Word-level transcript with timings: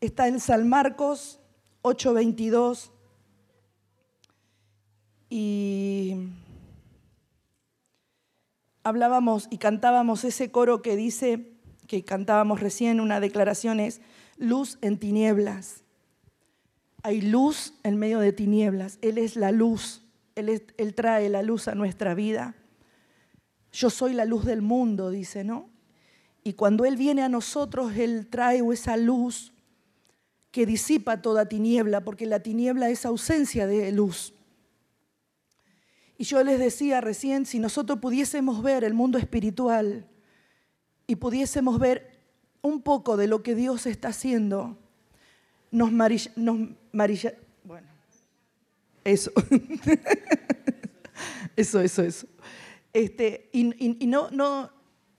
está 0.00 0.28
en 0.28 0.40
San 0.40 0.68
Marcos 0.68 1.40
8:22 1.82 2.90
y 5.30 6.16
hablábamos 8.82 9.48
y 9.50 9.58
cantábamos 9.58 10.24
ese 10.24 10.50
coro 10.50 10.82
que 10.82 10.96
dice, 10.96 11.52
que 11.86 12.04
cantábamos 12.04 12.60
recién, 12.60 13.00
una 13.00 13.20
declaración 13.20 13.80
es, 13.80 14.00
luz 14.36 14.78
en 14.80 14.98
tinieblas. 14.98 15.84
Hay 17.02 17.20
luz 17.20 17.74
en 17.82 17.96
medio 17.96 18.20
de 18.20 18.32
tinieblas. 18.32 18.98
Él 19.02 19.18
es 19.18 19.36
la 19.36 19.52
luz. 19.52 20.04
Él, 20.34 20.62
él 20.76 20.94
trae 20.94 21.28
la 21.28 21.42
luz 21.42 21.68
a 21.68 21.74
nuestra 21.74 22.14
vida. 22.14 22.54
Yo 23.72 23.90
soy 23.90 24.12
la 24.14 24.24
luz 24.24 24.44
del 24.44 24.62
mundo, 24.62 25.10
dice, 25.10 25.44
¿no? 25.44 25.70
Y 26.42 26.54
cuando 26.54 26.84
Él 26.84 26.96
viene 26.96 27.22
a 27.22 27.28
nosotros, 27.28 27.96
Él 27.96 28.28
trae 28.28 28.62
esa 28.72 28.96
luz 28.96 29.52
que 30.50 30.66
disipa 30.66 31.22
toda 31.22 31.48
tiniebla, 31.48 32.02
porque 32.02 32.26
la 32.26 32.40
tiniebla 32.40 32.88
es 32.88 33.04
ausencia 33.04 33.66
de 33.66 33.92
luz. 33.92 34.34
Y 36.16 36.24
yo 36.24 36.42
les 36.42 36.58
decía 36.58 37.00
recién, 37.00 37.46
si 37.46 37.60
nosotros 37.60 38.00
pudiésemos 38.00 38.62
ver 38.62 38.82
el 38.82 38.92
mundo 38.92 39.18
espiritual 39.18 40.08
y 41.06 41.16
pudiésemos 41.16 41.78
ver 41.78 42.18
un 42.60 42.82
poco 42.82 43.16
de 43.16 43.28
lo 43.28 43.42
que 43.44 43.54
Dios 43.54 43.86
está 43.86 44.08
haciendo, 44.08 44.76
nos, 45.70 45.92
marilla, 45.92 47.34
bueno, 47.62 47.86
eso, 49.04 49.30
eso, 51.56 51.80
eso, 51.80 52.02
eso. 52.02 52.26
Este, 52.92 53.48
y, 53.52 54.06
no, 54.06 54.30
no, 54.30 54.72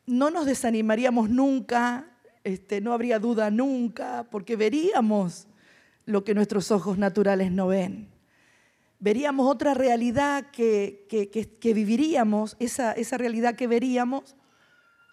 no 0.06 0.30
nos 0.32 0.46
desanimaríamos 0.46 1.30
nunca, 1.30 2.09
este, 2.44 2.82
no 2.82 2.94
habría 2.94 3.20
duda 3.20 3.52
nunca, 3.52 4.28
porque 4.30 4.56
veríamos 4.56 5.48
lo 6.06 6.24
que 6.24 6.34
nuestros 6.34 6.72
ojos 6.72 6.98
naturales 6.98 7.52
no 7.52 7.68
ven. 7.68 8.10
Veríamos 9.00 9.50
otra 9.50 9.74
realidad 9.74 10.52
que, 10.52 11.08
que, 11.08 11.74
viviríamos, 11.74 12.58
esa, 12.60 12.92
esa 12.94 13.18
realidad 13.18 13.56
que 13.56 13.68
veríamos 13.68 14.36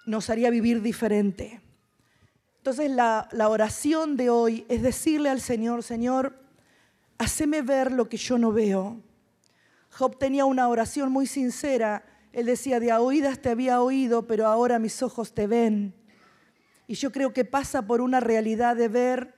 nos 0.07 0.31
haría 0.31 0.51
vivir 0.51 0.83
diferente. 0.83 1.61
Entonces 2.59 2.91
la, 2.91 3.29
la, 3.31 3.49
oración 3.49 4.17
de 4.17 4.31
hoy 4.31 4.65
es 4.69 4.83
decirle 4.83 5.29
al 5.29 5.41
Señor, 5.41 5.83
Señor, 5.83 6.37
haceme 7.19 7.63
ver 7.63 7.93
lo 7.93 8.09
que 8.09 8.17
yo 8.17 8.39
no 8.39 8.53
veo. 8.53 9.01
Job 9.91 10.19
tenía 10.19 10.45
una 10.45 10.69
oración 10.69 11.13
muy 11.13 11.27
sincera 11.27 12.05
él 12.37 12.45
decía, 12.45 12.81
de 12.81 12.91
a 12.91 13.01
oídas 13.01 13.41
te 13.41 13.49
había 13.49 13.81
oído, 13.81 14.27
pero 14.27 14.47
ahora 14.47 14.79
mis 14.79 15.03
ojos 15.03 15.33
te 15.33 15.47
ven. 15.47 15.95
Y 16.87 16.95
yo 16.95 17.11
creo 17.13 17.33
que 17.33 17.45
pasa 17.45 17.87
por 17.87 18.01
una 18.01 18.21
realidad 18.21 18.77
de 18.77 18.89
ver 18.89 19.35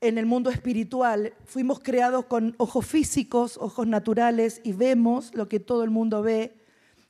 en 0.00 0.18
el 0.18 0.26
mundo 0.26 0.50
espiritual. 0.50 1.34
Fuimos 1.44 1.80
creados 1.80 2.26
con 2.26 2.54
ojos 2.58 2.86
físicos, 2.86 3.56
ojos 3.58 3.86
naturales, 3.86 4.60
y 4.64 4.72
vemos 4.72 5.34
lo 5.34 5.48
que 5.48 5.60
todo 5.60 5.82
el 5.82 5.90
mundo 5.90 6.22
ve. 6.22 6.64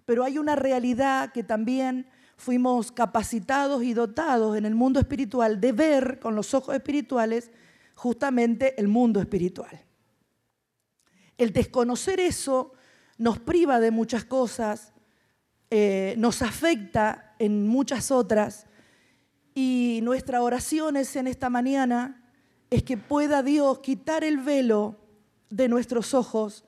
Pero 0.04 0.24
hay 0.24 0.38
una 0.38 0.56
realidad 0.56 1.32
que 1.32 1.42
también 1.42 2.08
fuimos 2.36 2.92
capacitados 2.92 3.82
y 3.82 3.92
dotados 3.94 4.56
en 4.56 4.64
el 4.64 4.74
mundo 4.74 5.00
espiritual 5.00 5.60
de 5.60 5.72
ver 5.72 6.20
con 6.20 6.36
los 6.36 6.54
ojos 6.54 6.74
espirituales 6.74 7.50
justamente 7.94 8.80
el 8.80 8.86
mundo 8.86 9.20
espiritual. 9.20 9.82
El 11.36 11.52
desconocer 11.52 12.20
eso 12.20 12.72
nos 13.18 13.40
priva 13.40 13.80
de 13.80 13.90
muchas 13.90 14.24
cosas, 14.24 14.92
eh, 15.68 16.14
nos 16.16 16.40
afecta 16.42 17.34
en 17.40 17.66
muchas 17.66 18.12
otras. 18.12 18.67
Y 19.60 19.98
nuestra 20.04 20.40
oración 20.40 20.96
es 20.96 21.16
en 21.16 21.26
esta 21.26 21.50
mañana 21.50 22.22
es 22.70 22.84
que 22.84 22.96
pueda 22.96 23.42
Dios 23.42 23.80
quitar 23.80 24.22
el 24.22 24.38
velo 24.38 24.94
de 25.50 25.66
nuestros 25.66 26.14
ojos, 26.14 26.64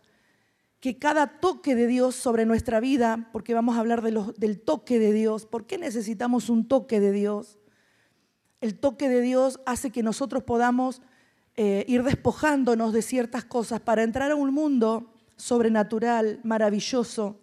que 0.81 0.99
cada 0.99 1.39
toque 1.39 1.77
de 1.77 1.87
Dios 1.87 2.17
sobre 2.17 2.47
nuestra 2.47 2.81
vida, 2.81 3.29
porque 3.31 3.55
vamos 3.55 3.77
a 3.77 3.79
hablar 3.79 4.03
del 4.03 4.61
toque 4.61 4.99
de 4.99 5.13
Dios, 5.13 5.47
¿por 5.47 5.67
qué 5.67 5.79
necesitamos 5.79 6.51
un 6.51 6.67
toque 6.67 6.99
de 6.99 7.13
Dios? 7.13 7.61
El 8.61 8.77
toque 8.77 9.09
de 9.09 9.21
Dios 9.21 9.61
hace 9.67 9.91
que 9.91 10.03
nosotros 10.03 10.43
podamos 10.43 11.01
eh, 11.55 11.85
ir 11.87 12.03
despojándonos 12.03 12.93
de 12.93 13.03
ciertas 13.03 13.45
cosas 13.45 13.79
para 13.79 14.03
entrar 14.03 14.33
a 14.33 14.35
un 14.35 14.53
mundo 14.53 15.15
sobrenatural, 15.37 16.41
maravilloso, 16.43 17.39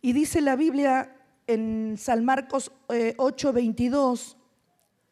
y 0.00 0.14
dice 0.14 0.40
la 0.40 0.56
Biblia 0.56 1.15
en 1.46 1.96
San 1.98 2.24
Marcos 2.24 2.72
8, 2.88 3.48
eh, 3.48 3.52
22, 3.52 4.36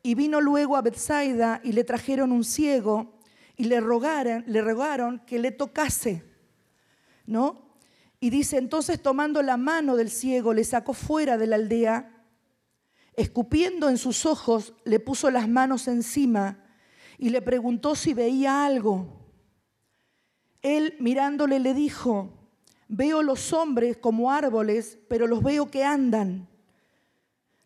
y 0.02 0.14
vino 0.14 0.40
luego 0.40 0.76
a 0.76 0.82
Bethsaida 0.82 1.60
y 1.64 1.72
le 1.72 1.84
trajeron 1.84 2.32
un 2.32 2.44
ciego 2.44 3.14
y 3.56 3.64
le 3.64 3.80
rogaron, 3.80 4.44
le 4.46 4.60
rogaron 4.60 5.20
que 5.26 5.38
le 5.38 5.50
tocase, 5.50 6.22
¿no? 7.26 7.78
Y 8.20 8.30
dice, 8.30 8.58
entonces 8.58 9.00
tomando 9.00 9.42
la 9.42 9.56
mano 9.56 9.96
del 9.96 10.10
ciego, 10.10 10.52
le 10.52 10.64
sacó 10.64 10.92
fuera 10.92 11.38
de 11.38 11.46
la 11.46 11.56
aldea, 11.56 12.10
escupiendo 13.14 13.88
en 13.88 13.98
sus 13.98 14.26
ojos, 14.26 14.74
le 14.84 15.00
puso 15.00 15.30
las 15.30 15.48
manos 15.48 15.88
encima 15.88 16.64
y 17.18 17.30
le 17.30 17.42
preguntó 17.42 17.94
si 17.94 18.12
veía 18.12 18.64
algo. 18.64 19.24
Él 20.62 20.96
mirándole 20.98 21.60
le 21.60 21.74
dijo, 21.74 22.44
Veo 22.88 23.22
los 23.22 23.52
hombres 23.52 23.96
como 23.96 24.30
árboles, 24.30 24.98
pero 25.08 25.26
los 25.26 25.42
veo 25.42 25.70
que 25.70 25.84
andan. 25.84 26.48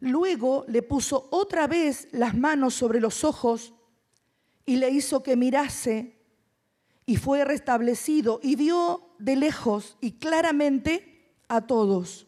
Luego 0.01 0.65
le 0.69 0.83
puso 0.83 1.29
otra 1.31 1.67
vez 1.67 2.09
las 2.13 2.37
manos 2.37 2.75
sobre 2.75 3.01
los 3.01 3.25
ojos 3.25 3.75
y 4.65 4.77
le 4.77 4.91
hizo 4.91 5.23
que 5.23 5.37
mirase 5.37 6.15
y 7.05 7.17
fue 7.17 7.45
restablecido 7.45 8.39
y 8.43 8.55
vio 8.55 9.09
de 9.19 9.35
lejos 9.35 9.97
y 10.01 10.13
claramente 10.13 11.33
a 11.49 11.63
todos. 11.63 12.27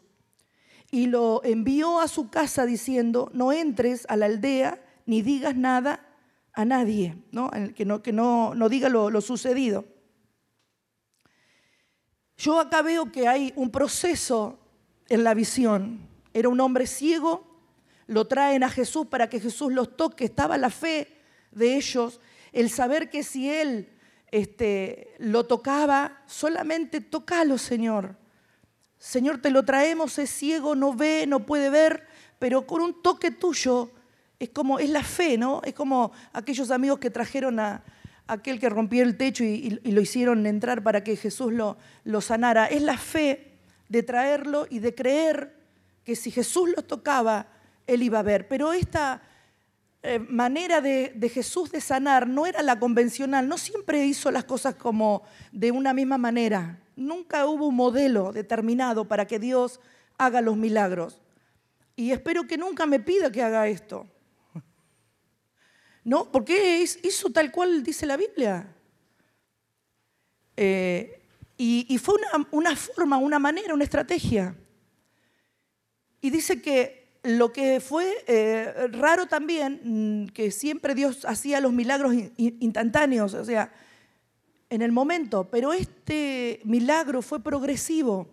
Y 0.91 1.07
lo 1.07 1.43
envió 1.45 2.01
a 2.01 2.09
su 2.09 2.31
casa 2.31 2.67
diciendo, 2.67 3.31
no 3.33 3.53
entres 3.53 4.07
a 4.09 4.17
la 4.17 4.27
aldea 4.27 4.83
ni 5.07 5.23
digas 5.23 5.55
nada 5.55 6.09
a 6.53 6.65
nadie, 6.65 7.17
¿no? 7.31 7.51
que 7.77 7.85
no, 7.85 8.03
que 8.03 8.13
no, 8.13 8.55
no 8.55 8.69
diga 8.69 8.89
lo, 8.89 9.11
lo 9.11 9.21
sucedido. 9.21 9.85
Yo 12.41 12.59
acá 12.59 12.81
veo 12.81 13.13
que 13.13 13.29
hay 13.29 13.53
un 13.55 13.71
proceso 13.71 14.59
en 15.11 15.25
la 15.25 15.35
visión. 15.35 16.09
Era 16.33 16.49
un 16.49 16.59
hombre 16.61 16.87
ciego, 16.87 17.45
lo 18.07 18.27
traen 18.29 18.65
a 18.65 18.71
Jesús 18.71 19.07
para 19.09 19.29
que 19.29 19.41
Jesús 19.41 19.71
los 19.71 19.95
toque. 19.95 20.25
Estaba 20.25 20.57
la 20.57 20.71
fe 20.71 21.21
de 21.51 21.77
ellos, 21.77 22.19
el 22.53 22.71
saber 22.71 23.11
que 23.11 23.25
si 23.25 23.51
él 23.51 23.91
este, 24.31 25.13
lo 25.19 25.45
tocaba, 25.45 26.23
solamente 26.25 27.03
tocalo, 27.03 27.59
Señor. 27.59 28.17
Señor, 28.97 29.43
te 29.43 29.51
lo 29.51 29.63
traemos, 29.63 30.19
es 30.19 30.31
ciego, 30.31 30.75
no 30.75 30.95
ve, 30.95 31.27
no 31.29 31.45
puede 31.45 31.69
ver, 31.69 32.07
pero 32.39 32.67
con 32.67 32.81
un 32.81 33.03
toque 33.03 33.33
tuyo 33.33 33.91
es 34.39 34.49
como, 34.49 34.79
es 34.79 34.89
la 34.89 35.05
fe, 35.05 35.37
¿no? 35.37 35.61
Es 35.63 35.75
como 35.75 36.11
aquellos 36.33 36.71
amigos 36.71 37.01
que 37.01 37.11
trajeron 37.11 37.61
a, 37.61 37.85
aquel 38.31 38.61
que 38.61 38.69
rompió 38.69 39.03
el 39.03 39.17
techo 39.17 39.45
y, 39.45 39.81
lo 39.85 40.01
hicieron 40.01 40.47
entrar 40.47 40.83
para 40.83 41.03
que 41.03 41.17
Jesús 41.17 41.53
lo, 41.53 41.77
lo, 42.05 42.21
sanara. 42.21 42.67
Es 42.67 42.83
la 42.83 42.97
fe 42.97 43.59
de 43.89 44.03
traerlo 44.03 44.67
y 44.71 44.79
de 44.79 44.95
creer 44.95 45.55
que 46.05 46.15
si 46.15 46.31
Jesús 46.31 46.71
lo 46.75 46.83
tocaba, 46.83 47.49
él 47.87 48.03
iba 48.03 48.21
a 48.21 48.23
ver. 48.23 48.47
Pero 48.47 48.73
esta 48.73 49.21
eh, 50.03 50.21
manera 50.21 50.81
de, 50.81 51.13
de, 51.15 51.29
Jesús 51.29 51.73
de 51.73 51.81
sanar 51.81 52.29
no 52.29 52.47
era 52.47 52.63
la 52.63 52.79
convencional, 52.79 53.49
no 53.49 53.59
siempre 53.59 54.07
hizo 54.07 54.31
las 54.31 54.45
cosas 54.45 54.77
como 54.77 55.23
de 55.51 55.73
una 55.73 55.93
misma 55.93 56.17
manera. 56.17 56.79
Nunca 56.95 57.47
hubo 57.47 57.67
un 57.67 57.77
modelo 57.77 58.33
determinado 58.33 59.09
para 59.09 59.27
que 59.27 59.41
Dios 59.41 59.81
haga 60.19 60.41
los 60.41 60.57
milagros. 60.57 61.21
Y 61.97 62.13
espero 62.13 62.47
que 62.47 62.57
nunca 62.57 62.87
me 62.87 63.01
pida 63.01 63.33
que 63.33 63.43
haga 63.43 63.67
esto. 63.67 64.07
¿No? 66.05 66.31
Porque 66.31 66.85
hizo 67.03 67.31
tal 67.31 67.51
cual 67.53 67.83
dice 67.83 68.07
la 68.07 68.17
Biblia. 68.17 68.75
Eh, 70.57 71.21
y, 71.57 71.99
fue 71.99 72.15
una, 72.53 72.75
forma, 72.75 73.19
una 73.19 73.39
manera, 73.39 73.75
una 73.75 73.85
estrategia. 73.85 74.57
Y 76.23 76.31
dice 76.31 76.63
que 76.63 77.19
lo 77.23 77.53
que 77.53 77.81
fue 77.81 78.25
eh, 78.27 78.89
raro 78.93 79.27
también, 79.27 79.81
mm, 79.83 80.29
que 80.29 80.51
siempre 80.51 80.95
Dios 80.95 81.27
hacía 81.27 81.61
los 81.61 81.73
milagros 81.73 82.15
instantáneos, 82.39 83.35
o 83.35 83.45
sea, 83.45 83.73
en 84.71 84.81
el 84.81 84.93
momento, 84.93 85.51
pero 85.51 85.75
este 85.75 86.61
milagro 86.65 87.21
fue 87.21 87.43
progresivo. 87.43 88.29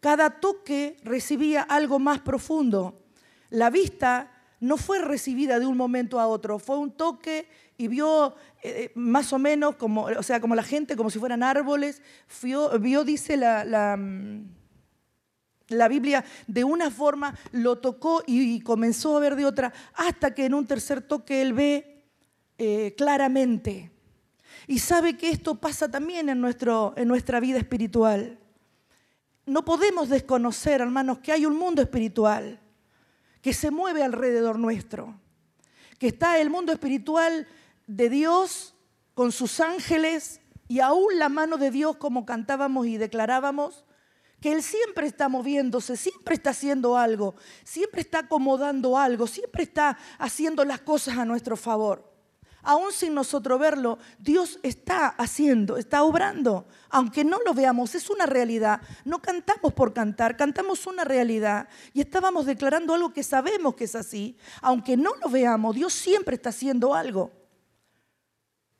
Cada 0.00 0.30
toque 0.40 0.96
recibía 1.02 1.62
algo 1.62 1.98
más 1.98 2.20
profundo. 2.20 3.02
La 3.50 3.68
vista 3.68 4.37
no 4.60 4.76
fue 4.76 4.98
recibida 4.98 5.58
de 5.58 5.66
un 5.66 5.76
momento 5.76 6.18
a 6.18 6.26
otro, 6.26 6.58
fue 6.58 6.78
un 6.78 6.90
toque 6.90 7.48
y 7.76 7.86
vio 7.86 8.34
eh, 8.62 8.90
más 8.94 9.32
o 9.32 9.38
menos 9.38 9.76
como, 9.76 10.02
o 10.04 10.22
sea, 10.22 10.40
como 10.40 10.54
la 10.54 10.64
gente, 10.64 10.96
como 10.96 11.10
si 11.10 11.18
fueran 11.18 11.42
árboles, 11.42 12.02
vio, 12.42 13.04
dice 13.04 13.36
la, 13.36 13.64
la, 13.64 13.96
mm, 13.96 14.48
la, 15.68 15.86
Biblia, 15.86 16.24
de 16.48 16.64
una 16.64 16.90
forma, 16.90 17.38
lo 17.52 17.78
tocó 17.78 18.22
y, 18.26 18.60
comenzó 18.60 19.16
a 19.16 19.20
ver 19.20 19.36
de 19.36 19.44
otra, 19.44 19.72
hasta 19.94 20.34
que 20.34 20.46
en 20.46 20.54
un 20.54 20.66
tercer 20.66 21.02
toque 21.02 21.40
él 21.40 21.52
ve 21.52 22.02
eh, 22.58 22.94
claramente. 22.96 23.92
Y 24.66 24.80
sabe 24.80 25.16
que 25.16 25.30
esto 25.30 25.54
pasa 25.54 25.88
también 25.88 26.28
en, 26.28 26.40
nuestro, 26.40 26.94
en 26.96 27.06
nuestra 27.06 27.38
vida 27.38 27.58
espiritual. 27.58 28.38
No 29.46 29.64
podemos 29.64 30.08
desconocer, 30.08 30.80
hermanos, 30.80 31.20
que 31.20 31.32
hay 31.32 31.46
un 31.46 31.56
mundo 31.56 31.80
espiritual 31.80 32.60
que 33.42 33.52
se 33.52 33.70
mueve 33.70 34.02
alrededor 34.02 34.58
nuestro, 34.58 35.18
que 35.98 36.08
está 36.08 36.38
el 36.38 36.50
mundo 36.50 36.72
espiritual 36.72 37.46
de 37.86 38.08
Dios 38.08 38.74
con 39.14 39.32
sus 39.32 39.60
ángeles 39.60 40.40
y 40.68 40.80
aún 40.80 41.18
la 41.18 41.28
mano 41.28 41.56
de 41.56 41.70
Dios 41.70 41.96
como 41.96 42.26
cantábamos 42.26 42.86
y 42.86 42.98
declarábamos, 42.98 43.84
que 44.40 44.52
Él 44.52 44.62
siempre 44.62 45.06
está 45.06 45.28
moviéndose, 45.28 45.96
siempre 45.96 46.34
está 46.34 46.50
haciendo 46.50 46.96
algo, 46.96 47.34
siempre 47.64 48.02
está 48.02 48.20
acomodando 48.20 48.96
algo, 48.96 49.26
siempre 49.26 49.64
está 49.64 49.98
haciendo 50.18 50.64
las 50.64 50.80
cosas 50.80 51.18
a 51.18 51.24
nuestro 51.24 51.56
favor. 51.56 52.17
Aún 52.70 52.92
sin 52.92 53.14
nosotros 53.14 53.58
verlo, 53.58 53.96
Dios 54.18 54.60
está 54.62 55.08
haciendo, 55.08 55.78
está 55.78 56.02
obrando, 56.02 56.68
aunque 56.90 57.24
no 57.24 57.38
lo 57.46 57.54
veamos, 57.54 57.94
es 57.94 58.10
una 58.10 58.26
realidad. 58.26 58.82
No 59.06 59.22
cantamos 59.22 59.72
por 59.72 59.94
cantar, 59.94 60.36
cantamos 60.36 60.86
una 60.86 61.02
realidad 61.02 61.66
y 61.94 62.02
estábamos 62.02 62.44
declarando 62.44 62.92
algo 62.92 63.14
que 63.14 63.22
sabemos 63.22 63.74
que 63.74 63.84
es 63.84 63.94
así. 63.94 64.36
Aunque 64.60 64.98
no 64.98 65.12
lo 65.14 65.30
veamos, 65.30 65.76
Dios 65.76 65.94
siempre 65.94 66.36
está 66.36 66.50
haciendo 66.50 66.94
algo. 66.94 67.32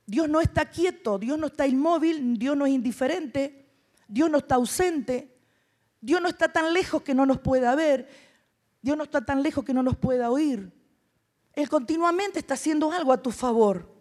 Dios 0.04 0.28
no 0.28 0.42
está 0.42 0.66
quieto, 0.66 1.18
Dios 1.18 1.38
no 1.38 1.46
está 1.46 1.66
inmóvil, 1.66 2.38
Dios 2.38 2.58
no 2.58 2.66
es 2.66 2.74
indiferente, 2.74 3.70
Dios 4.06 4.30
no 4.30 4.36
está 4.36 4.56
ausente, 4.56 5.34
Dios 5.98 6.20
no 6.20 6.28
está 6.28 6.52
tan 6.52 6.74
lejos 6.74 7.00
que 7.00 7.14
no 7.14 7.24
nos 7.24 7.38
pueda 7.38 7.74
ver. 7.74 8.06
Dios 8.82 8.98
no 8.98 9.04
está 9.04 9.24
tan 9.24 9.42
lejos 9.42 9.64
que 9.64 9.72
no 9.72 9.82
nos 9.82 9.96
pueda 9.96 10.30
oír. 10.30 10.77
Él 11.58 11.68
continuamente 11.68 12.38
está 12.38 12.54
haciendo 12.54 12.92
algo 12.92 13.12
a 13.12 13.20
tu 13.20 13.32
favor. 13.32 13.92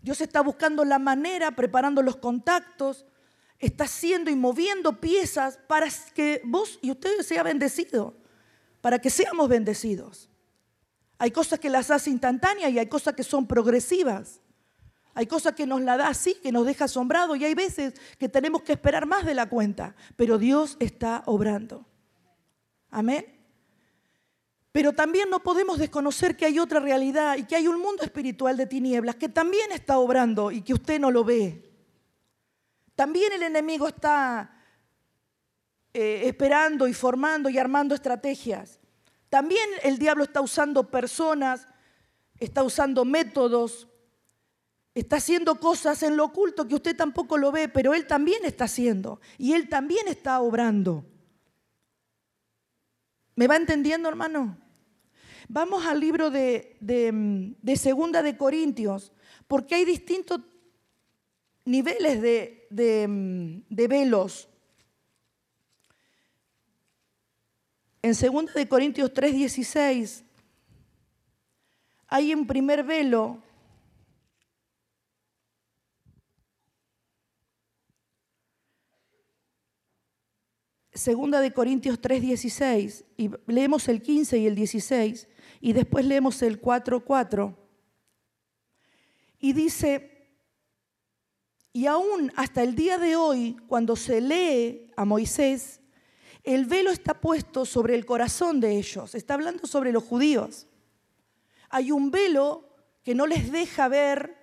Dios 0.00 0.20
está 0.20 0.40
buscando 0.40 0.84
la 0.84 1.00
manera, 1.00 1.50
preparando 1.50 2.00
los 2.00 2.14
contactos, 2.14 3.06
está 3.58 3.84
haciendo 3.84 4.30
y 4.30 4.36
moviendo 4.36 5.00
piezas 5.00 5.58
para 5.66 5.88
que 6.14 6.42
vos 6.44 6.78
y 6.80 6.92
ustedes 6.92 7.26
sean 7.26 7.42
bendecidos, 7.42 8.14
para 8.80 9.00
que 9.00 9.10
seamos 9.10 9.48
bendecidos. 9.48 10.30
Hay 11.18 11.32
cosas 11.32 11.58
que 11.58 11.70
las 11.70 11.90
hace 11.90 12.10
instantáneas 12.10 12.70
y 12.70 12.78
hay 12.78 12.86
cosas 12.86 13.14
que 13.14 13.24
son 13.24 13.48
progresivas. 13.48 14.40
Hay 15.14 15.26
cosas 15.26 15.54
que 15.54 15.66
nos 15.66 15.80
la 15.80 15.96
da 15.96 16.06
así, 16.06 16.36
que 16.40 16.52
nos 16.52 16.66
deja 16.66 16.84
asombrados 16.84 17.36
y 17.36 17.44
hay 17.44 17.54
veces 17.56 17.94
que 18.16 18.28
tenemos 18.28 18.62
que 18.62 18.74
esperar 18.74 19.06
más 19.06 19.26
de 19.26 19.34
la 19.34 19.48
cuenta, 19.48 19.96
pero 20.14 20.38
Dios 20.38 20.76
está 20.78 21.24
obrando. 21.26 21.84
Amén. 22.90 23.33
Pero 24.74 24.92
también 24.92 25.30
no 25.30 25.38
podemos 25.38 25.78
desconocer 25.78 26.36
que 26.36 26.46
hay 26.46 26.58
otra 26.58 26.80
realidad 26.80 27.36
y 27.36 27.44
que 27.44 27.54
hay 27.54 27.68
un 27.68 27.80
mundo 27.80 28.02
espiritual 28.02 28.56
de 28.56 28.66
tinieblas 28.66 29.14
que 29.14 29.28
también 29.28 29.70
está 29.70 29.98
obrando 29.98 30.50
y 30.50 30.62
que 30.62 30.74
usted 30.74 30.98
no 30.98 31.12
lo 31.12 31.22
ve. 31.22 31.70
También 32.96 33.32
el 33.32 33.44
enemigo 33.44 33.86
está 33.86 34.50
eh, 35.92 36.22
esperando 36.24 36.88
y 36.88 36.92
formando 36.92 37.48
y 37.48 37.56
armando 37.56 37.94
estrategias. 37.94 38.80
También 39.28 39.64
el 39.84 39.96
diablo 39.96 40.24
está 40.24 40.40
usando 40.40 40.90
personas, 40.90 41.68
está 42.40 42.64
usando 42.64 43.04
métodos, 43.04 43.86
está 44.92 45.18
haciendo 45.18 45.54
cosas 45.60 46.02
en 46.02 46.16
lo 46.16 46.24
oculto 46.24 46.66
que 46.66 46.74
usted 46.74 46.96
tampoco 46.96 47.38
lo 47.38 47.52
ve, 47.52 47.68
pero 47.68 47.94
Él 47.94 48.08
también 48.08 48.44
está 48.44 48.64
haciendo 48.64 49.20
y 49.38 49.52
Él 49.52 49.68
también 49.68 50.08
está 50.08 50.40
obrando. 50.40 51.04
¿Me 53.36 53.46
va 53.46 53.54
entendiendo, 53.54 54.08
hermano? 54.08 54.63
Vamos 55.48 55.84
al 55.86 56.00
libro 56.00 56.30
de, 56.30 56.76
de, 56.80 57.76
Segunda 57.76 58.22
de 58.22 58.36
Corintios, 58.36 59.12
porque 59.46 59.74
hay 59.74 59.84
distintos 59.84 60.40
niveles 61.64 62.20
de, 62.20 62.66
de 62.70 63.88
velos. 63.88 64.48
En 68.02 68.14
Segunda 68.14 68.52
de 68.52 68.68
Corintios 68.68 69.12
3:16 69.12 70.24
hay 72.06 72.34
un 72.34 72.46
primer 72.46 72.84
velo 72.84 73.42
Segunda 80.94 81.40
de 81.40 81.52
Corintios 81.52 82.00
3:16 82.00 83.04
y 83.16 83.30
leemos 83.46 83.88
el 83.88 84.00
15 84.00 84.38
y 84.38 84.46
el 84.46 84.54
16 84.54 85.26
y 85.64 85.72
después 85.72 86.04
leemos 86.04 86.42
el 86.42 86.60
4:4. 86.60 87.56
Y 89.38 89.54
dice, 89.54 90.28
y 91.72 91.86
aún 91.86 92.30
hasta 92.36 92.62
el 92.62 92.74
día 92.74 92.98
de 92.98 93.16
hoy, 93.16 93.56
cuando 93.66 93.96
se 93.96 94.20
lee 94.20 94.92
a 94.94 95.06
Moisés, 95.06 95.80
el 96.42 96.66
velo 96.66 96.90
está 96.90 97.18
puesto 97.18 97.64
sobre 97.64 97.94
el 97.94 98.04
corazón 98.04 98.60
de 98.60 98.76
ellos. 98.76 99.14
Está 99.14 99.34
hablando 99.34 99.66
sobre 99.66 99.90
los 99.90 100.04
judíos. 100.04 100.66
Hay 101.70 101.92
un 101.92 102.10
velo 102.10 102.68
que 103.02 103.14
no 103.14 103.26
les 103.26 103.50
deja 103.50 103.88
ver, 103.88 104.36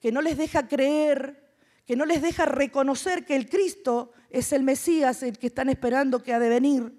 que 0.00 0.10
no 0.10 0.22
les 0.22 0.38
deja 0.38 0.68
creer, 0.68 1.54
que 1.84 1.96
no 1.96 2.06
les 2.06 2.22
deja 2.22 2.46
reconocer 2.46 3.26
que 3.26 3.36
el 3.36 3.46
Cristo 3.50 4.12
es 4.30 4.54
el 4.54 4.62
Mesías, 4.62 5.22
el 5.22 5.36
que 5.36 5.48
están 5.48 5.68
esperando 5.68 6.22
que 6.22 6.32
ha 6.32 6.38
de 6.38 6.48
venir. 6.48 6.94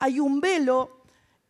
Hay 0.00 0.18
un 0.18 0.40
velo, 0.40 1.01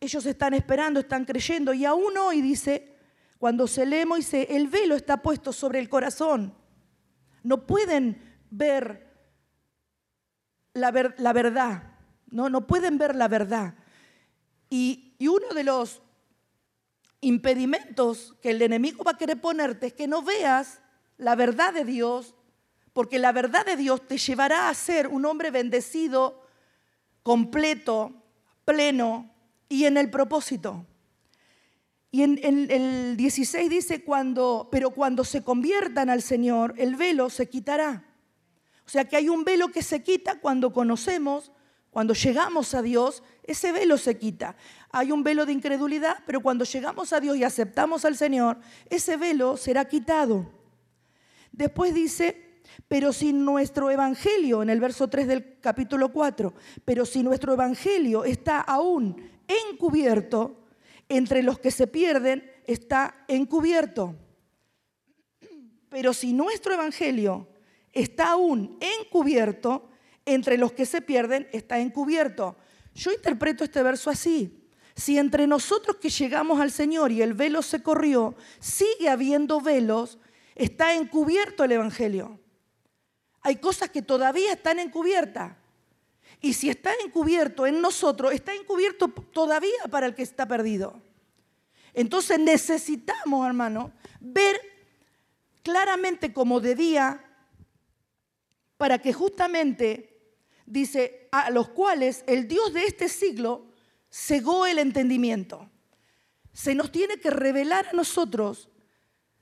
ellos 0.03 0.25
están 0.25 0.53
esperando, 0.53 0.99
están 0.99 1.25
creyendo, 1.25 1.73
y 1.73 1.85
aún 1.85 2.17
hoy 2.17 2.41
dice, 2.41 2.95
cuando 3.37 3.67
se 3.67 3.85
lee 3.85 4.05
Moisés, 4.05 4.47
el 4.49 4.67
velo 4.67 4.95
está 4.95 5.21
puesto 5.21 5.51
sobre 5.51 5.79
el 5.79 5.89
corazón. 5.89 6.55
No 7.41 7.65
pueden 7.65 8.37
ver 8.49 9.11
la, 10.73 10.91
verdad, 10.91 11.83
¿no? 12.27 12.49
no 12.49 12.67
pueden 12.67 12.97
ver 12.97 13.15
la 13.15 13.27
verdad. 13.27 13.75
Y, 14.69 15.15
y 15.19 15.27
uno 15.27 15.49
de 15.53 15.63
los 15.63 16.01
impedimentos 17.21 18.35
que 18.41 18.51
el 18.51 18.61
enemigo 18.61 19.03
va 19.03 19.11
a 19.11 19.17
querer 19.17 19.39
ponerte 19.39 19.87
es 19.87 19.93
que 19.93 20.07
no 20.07 20.21
veas 20.21 20.81
la 21.17 21.35
verdad 21.35 21.73
de 21.73 21.85
Dios 21.85 22.35
porque 22.93 23.17
la 23.17 23.31
verdad 23.31 23.65
de 23.65 23.75
Dios 23.75 24.07
te 24.07 24.17
llevará 24.17 24.69
a 24.69 24.73
ser 24.73 25.07
un 25.07 25.25
hombre 25.25 25.49
bendecido, 25.49 26.45
completo, 27.23 28.23
pleno 28.65 29.32
y 29.69 29.85
en 29.85 29.97
el 29.97 30.09
propósito. 30.09 30.85
Y 32.11 32.21
en, 32.21 32.39
el 32.69 33.17
16 33.17 33.69
dice, 33.71 34.03
cuando, 34.03 34.69
pero 34.71 34.91
cuando 34.91 35.23
se 35.23 35.43
conviertan 35.43 36.11
al 36.11 36.21
Señor, 36.21 36.75
el 36.77 36.95
velo 36.95 37.29
se 37.31 37.49
quitará. 37.49 38.05
O 38.85 38.89
sea 38.89 39.05
que 39.05 39.15
hay 39.15 39.29
un 39.29 39.43
velo 39.43 39.69
que 39.69 39.81
se 39.81 40.03
quita 40.03 40.39
cuando 40.39 40.71
conocemos, 40.71 41.51
cuando 41.89 42.13
llegamos 42.13 42.75
a 42.75 42.83
Dios, 42.83 43.23
ese 43.41 43.71
velo 43.71 43.97
se 43.97 44.17
quita. 44.19 44.55
Hay 44.91 45.11
un 45.11 45.23
velo 45.23 45.47
de 45.47 45.53
incredulidad, 45.53 46.17
pero 46.27 46.41
cuando 46.41 46.65
llegamos 46.65 47.13
a 47.13 47.19
Dios 47.19 47.35
y 47.37 47.43
aceptamos 47.43 48.05
al 48.05 48.15
Señor, 48.15 48.59
ese 48.91 49.17
velo 49.17 49.57
será 49.57 49.85
quitado. 49.85 50.51
Después 51.51 51.95
dice, 51.95 52.61
pero 52.87 53.11
si 53.11 53.33
nuestro 53.33 53.89
evangelio, 53.89 54.61
en 54.61 54.69
el 54.69 54.79
verso 54.79 55.07
3 55.07 55.27
del 55.27 55.59
capítulo 55.59 56.11
4, 56.11 56.53
pero 56.85 57.05
si 57.05 57.23
nuestro 57.23 57.53
evangelio 57.53 58.23
está 58.23 58.61
aún 58.61 59.32
encubierto, 59.47 60.65
entre 61.09 61.43
los 61.43 61.59
que 61.59 61.71
se 61.71 61.87
pierden 61.87 62.49
está 62.65 63.25
encubierto. 63.27 64.15
Pero 65.89 66.13
si 66.13 66.33
nuestro 66.33 66.73
evangelio 66.73 67.47
está 67.91 68.31
aún 68.31 68.77
encubierto, 68.79 69.89
entre 70.25 70.57
los 70.57 70.71
que 70.71 70.85
se 70.85 71.01
pierden 71.01 71.47
está 71.51 71.79
encubierto. 71.79 72.55
Yo 72.95 73.11
interpreto 73.11 73.63
este 73.63 73.83
verso 73.83 74.09
así. 74.09 74.69
Si 74.95 75.17
entre 75.17 75.47
nosotros 75.47 75.97
que 75.97 76.09
llegamos 76.09 76.61
al 76.61 76.71
Señor 76.71 77.11
y 77.11 77.21
el 77.21 77.33
velo 77.33 77.61
se 77.61 77.83
corrió, 77.83 78.35
sigue 78.59 79.09
habiendo 79.09 79.59
velos, 79.59 80.19
está 80.55 80.95
encubierto 80.95 81.63
el 81.63 81.73
Evangelio 81.73 82.39
hay 83.43 83.57
cosas 83.57 83.89
que 83.89 84.01
todavía 84.01 84.53
están 84.53 84.79
encubiertas. 84.79 85.53
Y 86.43 86.55
si 86.55 86.69
está 86.69 86.91
encubierto 87.05 87.65
en 87.65 87.79
nosotros, 87.79 88.33
está 88.33 88.53
encubierto 88.53 89.07
todavía 89.07 89.85
para 89.89 90.07
el 90.07 90.13
que 90.13 90.23
está 90.23 90.45
perdido. 90.45 91.01
Entonces 91.93 92.37
necesitamos, 92.37 93.47
hermano, 93.47 93.93
ver 94.19 94.59
claramente 95.61 96.33
como 96.33 96.59
de 96.59 96.75
día 96.75 97.23
para 98.75 98.99
que 98.99 99.13
justamente, 99.13 100.19
dice, 100.65 101.29
a 101.31 101.49
los 101.49 101.69
cuales 101.69 102.25
el 102.27 102.49
Dios 102.49 102.73
de 102.73 102.87
este 102.87 103.07
siglo 103.07 103.67
cegó 104.11 104.65
el 104.65 104.79
entendimiento. 104.79 105.69
Se 106.51 106.75
nos 106.75 106.91
tiene 106.91 107.21
que 107.21 107.29
revelar 107.29 107.87
a 107.87 107.93
nosotros, 107.93 108.67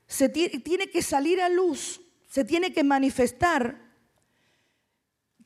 se 0.06 0.28
tiene 0.28 0.88
que 0.88 1.02
salir 1.02 1.42
a 1.42 1.48
luz, 1.48 2.00
se 2.28 2.44
tiene 2.44 2.72
que 2.72 2.84
manifestar 2.84 3.91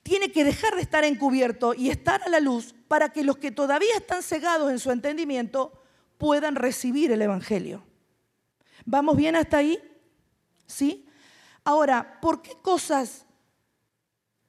tiene 0.06 0.30
que 0.30 0.44
dejar 0.44 0.76
de 0.76 0.82
estar 0.82 1.02
encubierto 1.02 1.74
y 1.74 1.90
estar 1.90 2.22
a 2.22 2.28
la 2.28 2.38
luz 2.38 2.76
para 2.86 3.08
que 3.08 3.24
los 3.24 3.38
que 3.38 3.50
todavía 3.50 3.96
están 3.96 4.22
cegados 4.22 4.70
en 4.70 4.78
su 4.78 4.92
entendimiento 4.92 5.72
puedan 6.16 6.54
recibir 6.54 7.10
el 7.10 7.22
Evangelio. 7.22 7.82
¿Vamos 8.84 9.16
bien 9.16 9.34
hasta 9.34 9.56
ahí? 9.56 9.80
¿Sí? 10.64 11.08
Ahora, 11.64 12.20
¿por 12.20 12.40
qué 12.40 12.52
cosas 12.62 13.26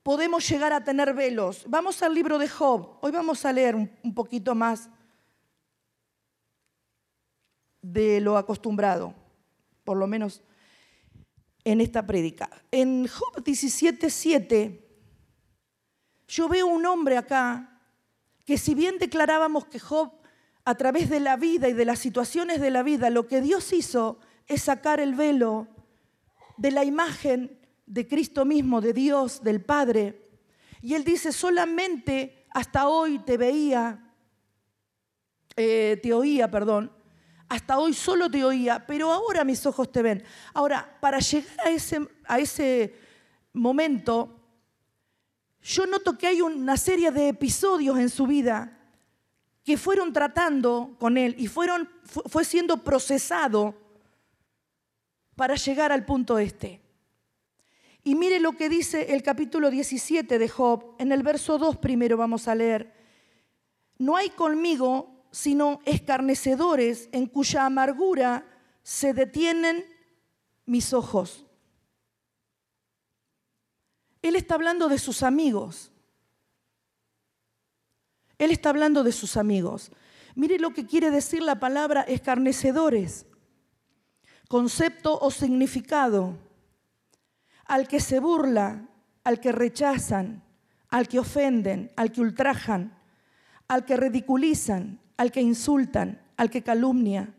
podemos 0.03 0.47
llegar 0.47 0.73
a 0.73 0.83
tener 0.83 1.15
velos? 1.15 1.63
Vamos 1.67 2.03
al 2.03 2.13
libro 2.13 2.37
de 2.37 2.47
Job. 2.47 2.99
Hoy 3.01 3.11
vamos 3.11 3.43
a 3.43 3.51
leer 3.51 3.73
un 3.75 4.13
poquito 4.13 4.53
más 4.53 4.91
de 7.81 8.21
lo 8.21 8.37
acostumbrado, 8.37 9.15
por 9.83 9.97
lo 9.97 10.05
menos 10.05 10.43
en 11.63 11.81
esta 11.81 12.05
prédica. 12.05 12.47
En 12.69 13.07
Job 13.07 13.43
17:7 13.43 14.86
yo 16.27 16.49
veo 16.49 16.67
un 16.67 16.85
hombre 16.85 17.17
acá 17.17 17.81
que 18.45 18.57
si 18.57 18.75
bien 18.75 18.97
declarábamos 18.97 19.65
que 19.65 19.79
Job 19.79 20.11
a 20.65 20.75
través 20.75 21.09
de 21.09 21.19
la 21.19 21.37
vida 21.37 21.69
y 21.69 21.73
de 21.73 21.85
las 21.85 21.99
situaciones 21.99 22.59
de 22.59 22.71
la 22.71 22.83
vida, 22.83 23.09
lo 23.09 23.27
que 23.27 23.41
Dios 23.41 23.71
hizo 23.71 24.19
es 24.47 24.63
sacar 24.63 24.99
el 24.99 25.15
velo 25.15 25.67
de 26.57 26.71
la 26.71 26.83
imagen 26.83 27.57
de 27.85 28.07
Cristo 28.07 28.43
mismo, 28.43 28.81
de 28.81 28.91
Dios, 28.91 29.43
del 29.43 29.61
Padre. 29.61 30.23
Y 30.81 30.93
él 30.93 31.03
dice, 31.03 31.31
solamente 31.31 32.45
hasta 32.51 32.87
hoy 32.87 33.19
te 33.19 33.37
veía, 33.37 34.13
eh, 35.55 35.99
te 36.01 36.13
oía, 36.13 36.51
perdón, 36.51 36.91
hasta 37.49 37.79
hoy 37.79 37.93
solo 37.93 38.29
te 38.29 38.43
oía, 38.43 38.85
pero 38.85 39.11
ahora 39.11 39.43
mis 39.43 39.65
ojos 39.65 39.91
te 39.91 40.01
ven. 40.01 40.23
Ahora, 40.53 40.97
para 40.99 41.19
llegar 41.19 41.67
a 41.67 41.69
ese, 41.69 42.05
a 42.25 42.39
ese 42.39 42.93
momento, 43.53 44.36
yo 45.67 45.85
noto 45.85 46.17
que 46.17 46.27
hay 46.27 46.41
una 46.41 46.77
serie 46.77 47.11
de 47.11 47.27
episodios 47.27 47.99
en 47.99 48.09
su 48.09 48.25
vida 48.25 48.71
que 49.65 49.75
fueron 49.75 50.13
tratando 50.13 50.95
con 50.97 51.17
él 51.17 51.35
y 51.37 51.47
fueron, 51.47 51.89
fue 52.03 52.45
siendo 52.45 52.85
procesado 52.85 53.75
para 55.35 55.55
llegar 55.55 55.91
al 55.91 56.05
punto 56.05 56.39
este. 56.39 56.81
Y 58.05 58.15
mire 58.15 58.39
lo 58.39 58.53
que 58.53 58.69
dice 58.69 59.13
el 59.13 59.21
capítulo 59.21 59.69
17 59.69 60.39
de 60.39 60.47
Job, 60.47 60.95
en 60.99 61.11
el 61.11 61.21
verso 61.21 61.57
2 61.57 61.75
primero 61.77 62.15
vamos 62.15 62.47
a 62.47 62.55
leer. 62.55 62.93
No 63.97 64.15
hay 64.15 64.29
conmigo 64.29 65.25
sino 65.31 65.81
escarnecedores 65.83 67.09
en 67.11 67.25
cuya 67.25 67.65
amargura 67.65 68.45
se 68.83 69.13
detienen 69.13 69.85
mis 70.65 70.93
ojos. 70.93 71.46
Él 74.21 74.35
está 74.35 74.55
hablando 74.55 74.89
de 74.89 74.97
sus 74.97 75.23
amigos. 75.23 75.91
Él 78.37 78.51
está 78.51 78.69
hablando 78.69 79.03
de 79.03 79.11
sus 79.11 79.37
amigos. 79.37 79.91
Mire 80.35 80.59
lo 80.59 80.71
que 80.71 80.85
quiere 80.85 81.09
decir 81.09 81.41
la 81.41 81.59
palabra 81.59 82.01
escarnecedores. 82.01 83.25
Concepto 84.47 85.17
o 85.19 85.31
significado. 85.31 86.37
Al 87.65 87.87
que 87.87 87.99
se 87.99 88.19
burla, 88.19 88.87
al 89.23 89.39
que 89.39 89.51
rechazan, 89.51 90.43
al 90.89 91.07
que 91.07 91.19
ofenden, 91.19 91.91
al 91.95 92.11
que 92.11 92.21
ultrajan, 92.21 92.97
al 93.67 93.85
que 93.85 93.97
ridiculizan, 93.97 94.99
al 95.17 95.31
que 95.31 95.41
insultan, 95.41 96.21
al 96.37 96.49
que 96.49 96.63
calumnia, 96.63 97.33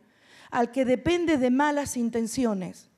al 0.51 0.71
que 0.71 0.85
depende 0.85 1.39
de 1.39 1.51
malas 1.51 1.97
intenciones. 1.97 2.91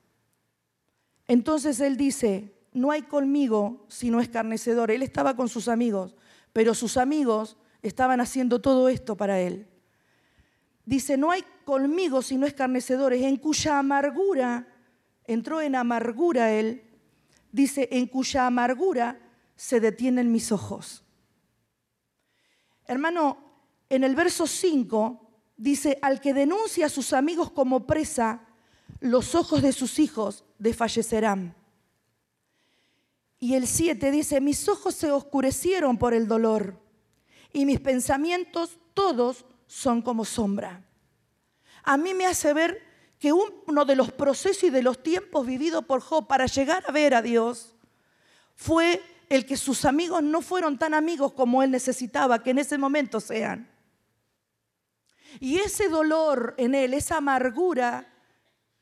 Entonces 1.27 1.79
él 1.79 1.95
dice, 1.95 2.53
no 2.73 2.91
hay 2.91 3.03
conmigo 3.03 3.85
sino 3.89 4.19
escarnecedor. 4.19 4.91
Él 4.91 5.03
estaba 5.03 5.35
con 5.35 5.49
sus 5.49 5.67
amigos, 5.67 6.15
pero 6.53 6.73
sus 6.73 6.97
amigos 6.97 7.57
estaban 7.81 8.21
haciendo 8.21 8.61
todo 8.61 8.89
esto 8.89 9.15
para 9.17 9.39
él. 9.39 9.67
Dice, 10.85 11.17
no 11.17 11.31
hay 11.31 11.43
conmigo 11.65 12.21
sino 12.21 12.45
escarnecedores, 12.45 13.21
en 13.23 13.37
cuya 13.37 13.79
amargura, 13.79 14.67
entró 15.25 15.61
en 15.61 15.75
amargura 15.75 16.51
él, 16.51 16.83
dice, 17.51 17.87
en 17.91 18.07
cuya 18.07 18.47
amargura 18.47 19.19
se 19.55 19.79
detienen 19.79 20.31
mis 20.31 20.51
ojos. 20.51 21.03
Hermano, 22.87 23.37
en 23.89 24.03
el 24.03 24.15
verso 24.15 24.47
5 24.47 25.29
dice, 25.55 25.99
al 26.01 26.19
que 26.19 26.33
denuncia 26.33 26.87
a 26.87 26.89
sus 26.89 27.13
amigos 27.13 27.51
como 27.51 27.85
presa, 27.85 28.41
los 28.99 29.35
ojos 29.35 29.61
de 29.61 29.71
sus 29.71 29.99
hijos 29.99 30.43
desfallecerán. 30.57 31.55
Y 33.43 33.55
el 33.55 33.65
7 33.65 34.11
dice, 34.11 34.39
mis 34.39 34.69
ojos 34.69 34.93
se 34.93 35.11
oscurecieron 35.11 35.97
por 35.97 36.13
el 36.13 36.27
dolor 36.27 36.79
y 37.51 37.65
mis 37.65 37.79
pensamientos 37.79 38.77
todos 38.93 39.45
son 39.65 40.03
como 40.03 40.25
sombra. 40.25 40.85
A 41.81 41.97
mí 41.97 42.13
me 42.13 42.27
hace 42.27 42.53
ver 42.53 42.83
que 43.17 43.33
uno 43.33 43.83
de 43.85 43.95
los 43.95 44.11
procesos 44.11 44.65
y 44.65 44.69
de 44.69 44.83
los 44.83 45.01
tiempos 45.01 45.47
vividos 45.47 45.83
por 45.85 46.01
Job 46.01 46.27
para 46.27 46.45
llegar 46.45 46.83
a 46.87 46.91
ver 46.91 47.15
a 47.15 47.23
Dios 47.23 47.73
fue 48.53 49.01
el 49.27 49.47
que 49.47 49.57
sus 49.57 49.85
amigos 49.85 50.21
no 50.21 50.43
fueron 50.43 50.77
tan 50.77 50.93
amigos 50.93 51.33
como 51.33 51.63
él 51.63 51.71
necesitaba 51.71 52.43
que 52.43 52.51
en 52.51 52.59
ese 52.59 52.77
momento 52.77 53.19
sean. 53.19 53.67
Y 55.39 55.57
ese 55.57 55.89
dolor 55.89 56.53
en 56.57 56.75
él, 56.75 56.93
esa 56.93 57.17
amargura 57.17 58.07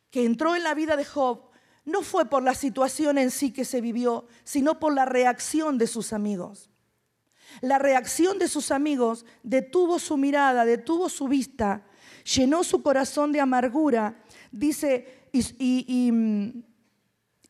que 0.09 0.25
entró 0.25 0.57
en 0.57 0.63
la 0.63 0.73
vida 0.73 0.97
de 0.97 1.05
Job, 1.05 1.48
no 1.85 2.01
fue 2.03 2.25
por 2.25 2.43
la 2.43 2.53
situación 2.53 3.17
en 3.17 3.31
sí 3.31 3.51
que 3.51 3.65
se 3.65 3.81
vivió, 3.81 4.27
sino 4.43 4.79
por 4.79 4.93
la 4.93 5.05
reacción 5.05 5.77
de 5.77 5.87
sus 5.87 6.13
amigos. 6.13 6.69
La 7.61 7.79
reacción 7.79 8.37
de 8.37 8.47
sus 8.47 8.71
amigos 8.71 9.25
detuvo 9.43 9.99
su 9.99 10.17
mirada, 10.17 10.65
detuvo 10.65 11.09
su 11.09 11.27
vista, 11.27 11.85
llenó 12.35 12.63
su 12.63 12.83
corazón 12.83 13.31
de 13.31 13.41
amargura, 13.41 14.23
dice, 14.51 15.29
y, 15.31 16.13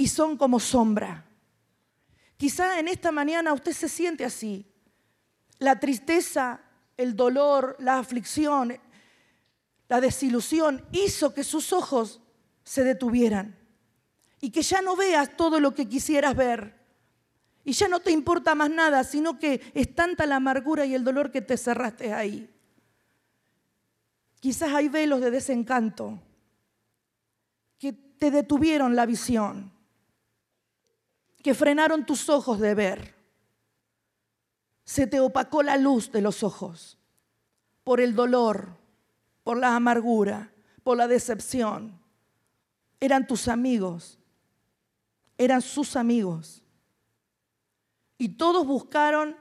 son 0.08 0.38
como 0.38 0.60
sombra. 0.60 1.26
Quizá 2.38 2.80
en 2.80 2.88
esta 2.88 3.12
mañana 3.12 3.54
usted 3.54 3.74
se 3.74 3.90
siente 3.90 4.24
así. 4.24 4.66
La 5.58 5.80
tristeza, 5.80 6.62
el 6.96 7.16
dolor, 7.16 7.76
la 7.80 8.00
aflicción, 8.00 8.80
la 9.90 10.00
desilusión 10.00 10.86
hizo 10.94 11.34
que 11.34 11.44
sus 11.44 11.74
ojos 11.74 12.22
se 12.64 12.86
detuvieran 12.86 13.59
y 14.42 14.52
que 14.52 14.62
ya 14.62 14.82
no 14.82 14.96
veas 14.96 15.36
todo 15.36 15.60
lo 15.60 15.74
que 15.74 15.88
quisieras 15.88 16.36
ver 16.36 16.80
y 17.64 17.74
ya 17.74 17.88
no 17.88 18.00
te 18.00 18.12
importa 18.12 18.56
más 18.56 18.70
nada, 18.70 19.04
sino 19.04 19.38
que 19.38 19.72
es 19.74 19.94
tanta 19.94 20.26
la 20.26 20.38
amargura 20.38 20.86
y 20.86 20.96
el 20.96 21.04
dolor 21.04 21.32
que 21.32 21.42
te 21.42 21.58
cerraste 21.58 22.14
ahí. 22.14 22.50
Quizás 24.40 24.74
hay 24.74 24.88
velos 24.88 25.22
de 25.22 25.32
desencanto 25.32 26.20
que 27.78 27.94
te 27.94 28.32
detuvieron 28.32 28.96
la 28.96 29.06
visión, 29.06 29.72
que 31.44 31.54
frenaron 31.54 32.06
tus 32.06 32.30
ojos 32.30 32.60
de 32.60 32.74
ver. 32.74 33.16
Se 34.84 35.06
te 35.06 35.20
opacó 35.20 35.62
la 35.62 35.78
luz 35.78 36.12
de 36.12 36.22
los 36.22 36.42
ojos 36.42 36.98
por 37.84 38.02
el 38.02 38.16
dolor, 38.16 38.78
por 39.44 39.58
la 39.58 39.76
amargura, 39.76 40.52
por 40.84 40.98
la 40.98 41.08
decepción. 41.08 42.00
Eran 43.00 43.28
tus 43.28 43.48
amigos, 43.48 44.19
eran 45.40 45.62
sus 45.62 45.96
amigos 45.96 46.62
y 48.18 48.30
todos 48.30 48.68
buscaron 48.68 49.36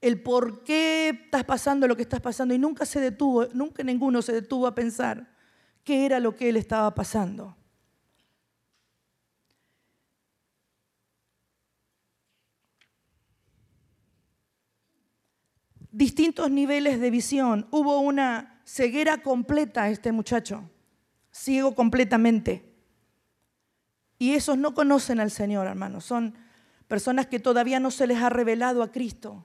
el 0.00 0.22
por 0.22 0.62
qué 0.62 1.08
estás 1.08 1.44
pasando 1.44 1.88
lo 1.88 1.96
que 1.96 2.02
estás 2.02 2.20
pasando 2.20 2.54
y 2.54 2.58
nunca 2.58 2.86
se 2.86 3.00
detuvo, 3.00 3.46
nunca 3.52 3.82
ninguno 3.82 4.22
se 4.22 4.32
detuvo 4.32 4.68
a 4.68 4.74
pensar 4.74 5.28
qué 5.82 6.06
era 6.06 6.20
lo 6.20 6.36
que 6.36 6.48
él 6.48 6.56
estaba 6.56 6.94
pasando. 6.94 7.56
Distintos 15.90 16.50
niveles 16.50 17.00
de 17.00 17.10
visión. 17.10 17.66
Hubo 17.70 17.98
una 18.00 18.60
ceguera 18.64 19.22
completa 19.22 19.84
a 19.84 19.90
este 19.90 20.12
muchacho, 20.12 20.68
ciego 21.32 21.74
completamente. 21.74 22.73
Y 24.18 24.34
esos 24.34 24.56
no 24.58 24.74
conocen 24.74 25.20
al 25.20 25.30
Señor, 25.30 25.66
hermanos. 25.66 26.04
Son 26.04 26.34
personas 26.88 27.26
que 27.26 27.40
todavía 27.40 27.80
no 27.80 27.90
se 27.90 28.06
les 28.06 28.18
ha 28.18 28.30
revelado 28.30 28.82
a 28.82 28.92
Cristo. 28.92 29.44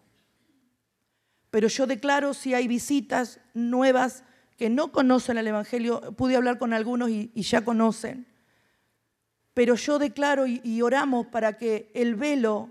Pero 1.52 1.68
yo 1.68 1.88
declaro 1.88 2.34
si 2.34 2.54
hay 2.54 2.68
visitas 2.68 3.40
nuevas 3.54 4.24
que 4.58 4.70
no 4.70 4.92
conocen 4.92 5.38
el 5.38 5.48
Evangelio, 5.48 6.02
pude 6.18 6.36
hablar 6.36 6.58
con 6.58 6.74
algunos 6.74 7.10
y, 7.10 7.32
ya 7.36 7.64
conocen. 7.64 8.28
Pero 9.54 9.76
yo 9.76 9.98
declaro 10.00 10.46
y, 10.46 10.82
oramos 10.82 11.28
para 11.28 11.58
que 11.58 11.90
el 11.94 12.16
velo 12.16 12.70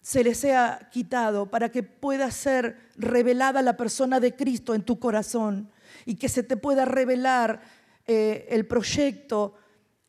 se 0.00 0.22
les 0.22 0.36
sea 0.36 0.90
quitado, 0.92 1.46
para 1.50 1.70
que 1.70 1.82
pueda 1.82 2.30
ser 2.30 2.90
revelada 2.96 3.62
la 3.62 3.76
persona 3.76 4.20
de 4.20 4.36
Cristo 4.36 4.74
en 4.74 4.82
tu 4.82 4.98
corazón 4.98 5.70
y 6.04 6.16
que 6.16 6.28
se 6.28 6.42
te 6.42 6.56
pueda 6.58 6.84
revelar 6.84 7.62
eh, 8.06 8.46
el 8.50 8.66
proyecto, 8.66 9.54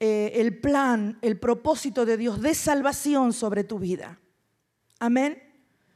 eh, 0.07 0.39
el 0.39 0.59
plan, 0.59 1.17
el 1.23 1.39
propósito 1.39 2.05
de 2.05 2.15
Dios 2.15 2.39
de 2.39 2.53
salvación 2.53 3.33
sobre 3.33 3.63
tu 3.63 3.79
vida. 3.79 4.19
Amén. 4.99 5.41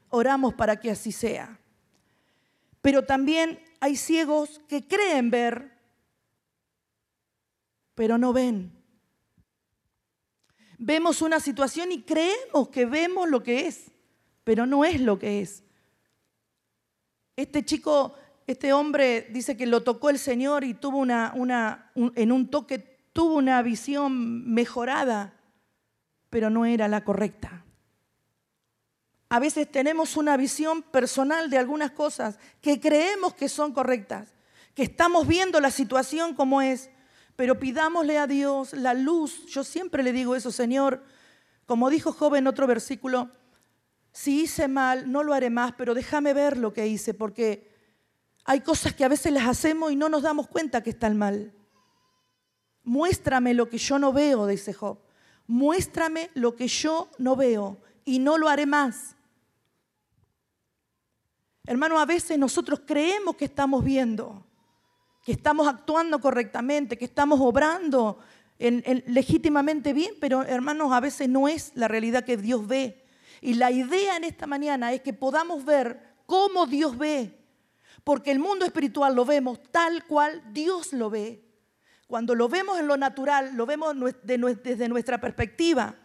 Oramos 0.10 0.56
para 0.56 0.80
que 0.80 0.90
así 0.90 1.12
sea. 1.12 1.60
Pero 2.82 3.06
también 3.06 3.60
hay 3.80 3.96
ciegos 3.96 4.62
que 4.68 4.88
creen 4.88 5.30
ver, 5.30 5.78
pero 7.94 8.18
no 8.18 8.34
ven. 8.34 8.72
Vemos 10.80 11.22
una 11.22 11.40
situación 11.40 11.92
y 11.92 12.02
creemos 12.02 12.70
que 12.70 12.86
vemos 12.86 13.30
lo 13.30 13.44
que 13.44 13.68
es, 13.68 13.92
pero 14.44 14.66
no 14.66 14.86
es 14.86 15.00
lo 15.00 15.20
que 15.20 15.42
es. 15.42 15.64
Este 17.36 17.64
chico, 17.64 18.16
este 18.48 18.74
hombre 18.74 19.28
dice 19.30 19.56
que 19.56 19.68
lo 19.68 19.84
tocó 19.84 20.10
el 20.10 20.18
Señor 20.18 20.64
y 20.64 20.74
tuvo 20.74 20.98
una, 20.98 21.92
en 22.16 22.32
un 22.32 22.50
toque 22.50 22.89
tuvo 23.14 23.36
una 23.36 23.62
visión 23.62 24.52
mejorada, 24.52 25.34
pero 26.30 26.50
no 26.50 26.66
era 26.66 26.88
la 26.88 27.04
correcta. 27.04 27.66
A 29.30 29.40
veces 29.40 29.72
tenemos 29.72 30.18
una 30.18 30.38
visión 30.38 30.82
personal 30.82 31.50
de 31.50 31.58
algunas 31.58 31.92
cosas 31.92 32.40
que 32.62 32.80
creemos 32.80 33.36
que 33.36 33.48
son 33.48 33.74
correctas, 33.74 34.34
que 34.74 34.84
estamos 34.84 35.28
viendo 35.28 35.60
la 35.60 35.70
situación 35.70 36.34
como 36.34 36.62
es, 36.62 36.90
pero 37.36 37.60
pidámosle 37.60 38.18
a 38.18 38.28
Dios 38.28 38.74
la 38.74 38.94
luz. 38.94 39.46
Yo 39.46 39.64
siempre 39.64 40.02
le 40.02 40.14
digo 40.14 40.36
eso, 40.36 40.52
Señor, 40.52 41.04
como 41.66 41.90
dijo 41.92 42.12
Job 42.12 42.36
en 42.36 42.48
otro 42.48 42.66
versículo, 42.66 43.32
si 44.12 44.42
hice 44.42 44.68
mal, 44.68 45.12
no 45.12 45.24
lo 45.24 45.34
haré 45.34 45.52
más, 45.52 45.74
pero 45.74 45.94
déjame 45.94 46.34
ver 46.34 46.58
lo 46.58 46.74
que 46.74 46.88
hice, 46.88 47.14
porque 47.14 47.70
hay 48.46 48.62
cosas 48.62 48.94
que 48.96 49.06
a 49.06 49.10
veces 49.10 49.32
las 49.32 49.48
hacemos 49.48 49.92
y 49.92 49.96
no 49.96 50.10
nos 50.10 50.24
damos 50.24 50.48
cuenta 50.48 50.82
que 50.82 50.90
están 50.90 51.18
mal. 51.18 51.54
Muéstrame 52.90 53.54
lo 53.54 53.70
que 53.70 53.78
yo 53.78 54.00
no 54.00 54.12
veo, 54.12 54.48
dice 54.48 54.74
Job. 54.74 54.98
Muéstrame 55.46 56.32
lo 56.34 56.56
que 56.56 56.68
yo 56.68 57.08
no 57.20 57.36
veo 57.36 57.78
y 58.04 58.18
no 58.18 58.40
lo 58.40 58.50
haré 58.50 58.66
más. 58.66 59.16
Hermano, 61.68 62.00
a 62.00 62.08
veces 62.08 62.40
nosotros 62.40 62.82
creemos 62.88 63.36
que 63.36 63.46
estamos 63.46 63.84
viendo, 63.84 64.44
que 65.24 65.34
estamos 65.34 65.68
actuando 65.68 66.20
correctamente, 66.20 66.98
que 66.98 67.06
estamos 67.06 67.40
obrando 67.40 68.18
legítimamente 68.58 69.94
bien, 69.94 70.16
pero 70.20 70.42
hermanos, 70.42 70.92
a 70.92 71.00
veces 71.00 71.30
no 71.30 71.48
es 71.48 71.72
la 71.76 71.88
realidad 71.88 72.26
que 72.26 72.38
Dios 72.38 72.66
ve. 72.66 73.06
Y 73.40 73.54
la 73.54 73.70
idea 73.70 74.18
en 74.18 74.24
esta 74.24 74.48
mañana 74.48 74.94
es 74.94 75.02
que 75.02 75.14
podamos 75.14 75.64
ver 75.64 76.16
cómo 76.26 76.66
Dios 76.66 76.98
ve, 76.98 77.38
porque 78.04 78.32
el 78.32 78.40
mundo 78.40 78.66
espiritual 78.66 79.14
lo 79.14 79.26
vemos 79.26 79.62
tal 79.72 80.08
cual 80.08 80.42
Dios 80.52 80.92
lo 80.92 81.12
ve. 81.12 81.49
Cuando 82.10 82.34
lo 82.34 82.50
vemos 82.50 82.80
en 82.80 82.88
lo 82.88 82.98
natural, 82.98 83.56
lo 83.56 83.68
vemos 83.68 83.96
desde 84.24 84.90
nuestra 84.90 85.22
perspectiva, 85.22 85.96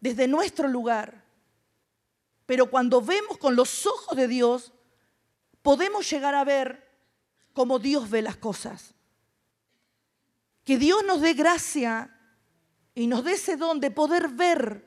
desde 0.00 0.26
nuestro 0.26 0.68
lugar. 0.68 1.22
Pero 2.46 2.70
cuando 2.70 3.02
vemos 3.02 3.36
con 3.36 3.56
los 3.56 3.84
ojos 3.84 4.16
de 4.16 4.26
Dios, 4.26 4.72
podemos 5.60 6.10
llegar 6.10 6.34
a 6.34 6.44
ver 6.44 6.88
cómo 7.52 7.78
Dios 7.78 8.08
ve 8.08 8.22
las 8.22 8.38
cosas. 8.38 8.94
Que 10.64 10.78
Dios 10.78 11.04
nos 11.04 11.20
dé 11.20 11.34
gracia 11.34 12.18
y 12.94 13.06
nos 13.06 13.22
dé 13.22 13.32
ese 13.32 13.58
don 13.58 13.80
de 13.80 13.90
poder 13.90 14.28
ver 14.28 14.82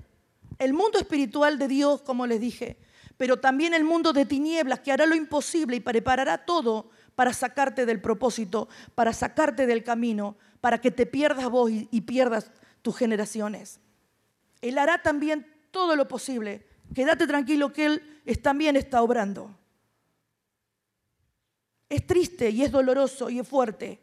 el 0.58 0.74
mundo 0.74 0.98
espiritual 0.98 1.60
de 1.60 1.68
Dios, 1.68 2.02
como 2.02 2.26
les 2.26 2.42
dije, 2.42 2.80
pero 3.16 3.40
también 3.40 3.76
el 3.76 3.84
mundo 3.84 4.12
de 4.12 4.26
tinieblas 4.26 4.80
que 4.80 4.92
hará 4.92 5.06
lo 5.06 5.14
imposible 5.14 5.76
y 5.76 5.82
preparará 5.82 6.46
todo 6.48 6.90
para 7.20 7.34
sacarte 7.34 7.86
del 7.86 8.00
propósito, 8.00 8.70
para 8.96 9.12
sacarte 9.12 9.68
del 9.68 9.84
camino, 9.84 10.38
para 10.62 10.80
que 10.80 10.90
te 10.90 11.06
pierdas 11.06 11.50
vos 11.50 11.70
y, 11.70 12.00
pierdas 12.00 12.50
tus 12.82 12.96
generaciones. 12.96 13.82
Él 14.62 14.78
hará 14.78 15.02
también 15.02 15.46
todo 15.70 15.98
lo 15.98 16.08
posible. 16.08 16.66
Quédate 16.96 17.28
tranquilo 17.28 17.74
que 17.74 17.88
Él 17.88 18.22
también 18.42 18.78
está 18.78 19.02
obrando. 19.02 19.54
Es 21.90 22.08
triste 22.08 22.52
y 22.52 22.64
es 22.64 22.72
doloroso 22.72 23.30
y 23.30 23.40
es 23.40 23.46
fuerte 23.46 24.00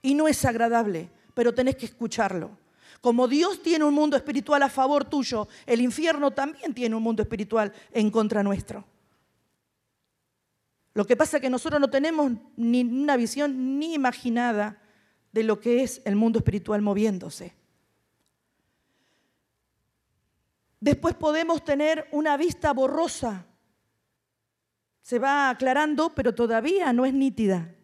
y 0.00 0.14
no 0.14 0.26
es 0.26 0.42
agradable, 0.46 1.10
pero 1.34 1.52
tenés 1.52 1.76
que 1.76 1.84
escucharlo. 1.84 2.56
Como 3.02 3.28
Dios 3.28 3.62
tiene 3.62 3.84
un 3.84 3.92
mundo 3.92 4.16
espiritual 4.16 4.62
a 4.62 4.70
favor 4.70 5.04
tuyo, 5.04 5.48
el 5.66 5.82
infierno 5.82 6.30
también 6.30 6.72
tiene 6.72 6.96
un 6.96 7.02
mundo 7.02 7.20
espiritual 7.20 7.74
en 7.92 8.10
contra 8.10 8.42
nuestro. 8.42 8.86
Lo 10.94 11.04
que 11.04 11.16
pasa 11.16 11.36
es 11.36 11.40
que 11.40 11.50
nosotros 11.50 11.80
no 11.80 11.90
tenemos 11.90 12.32
ni 12.56 12.82
una 12.84 13.16
visión 13.16 13.78
ni 13.78 13.94
imaginada 13.94 14.80
de 15.32 15.42
lo 15.42 15.58
que 15.58 15.82
es 15.82 16.00
el 16.04 16.14
mundo 16.14 16.38
espiritual 16.38 16.80
moviéndose. 16.82 17.52
Después 20.78 21.14
podemos 21.14 21.64
tener 21.64 22.06
una 22.12 22.36
vista 22.36 22.72
borrosa. 22.72 23.46
Se 25.02 25.18
va 25.18 25.50
aclarando, 25.50 26.14
pero 26.14 26.34
todavía 26.34 26.92
no 26.92 27.04
es 27.04 27.12
nítida. 27.12 27.74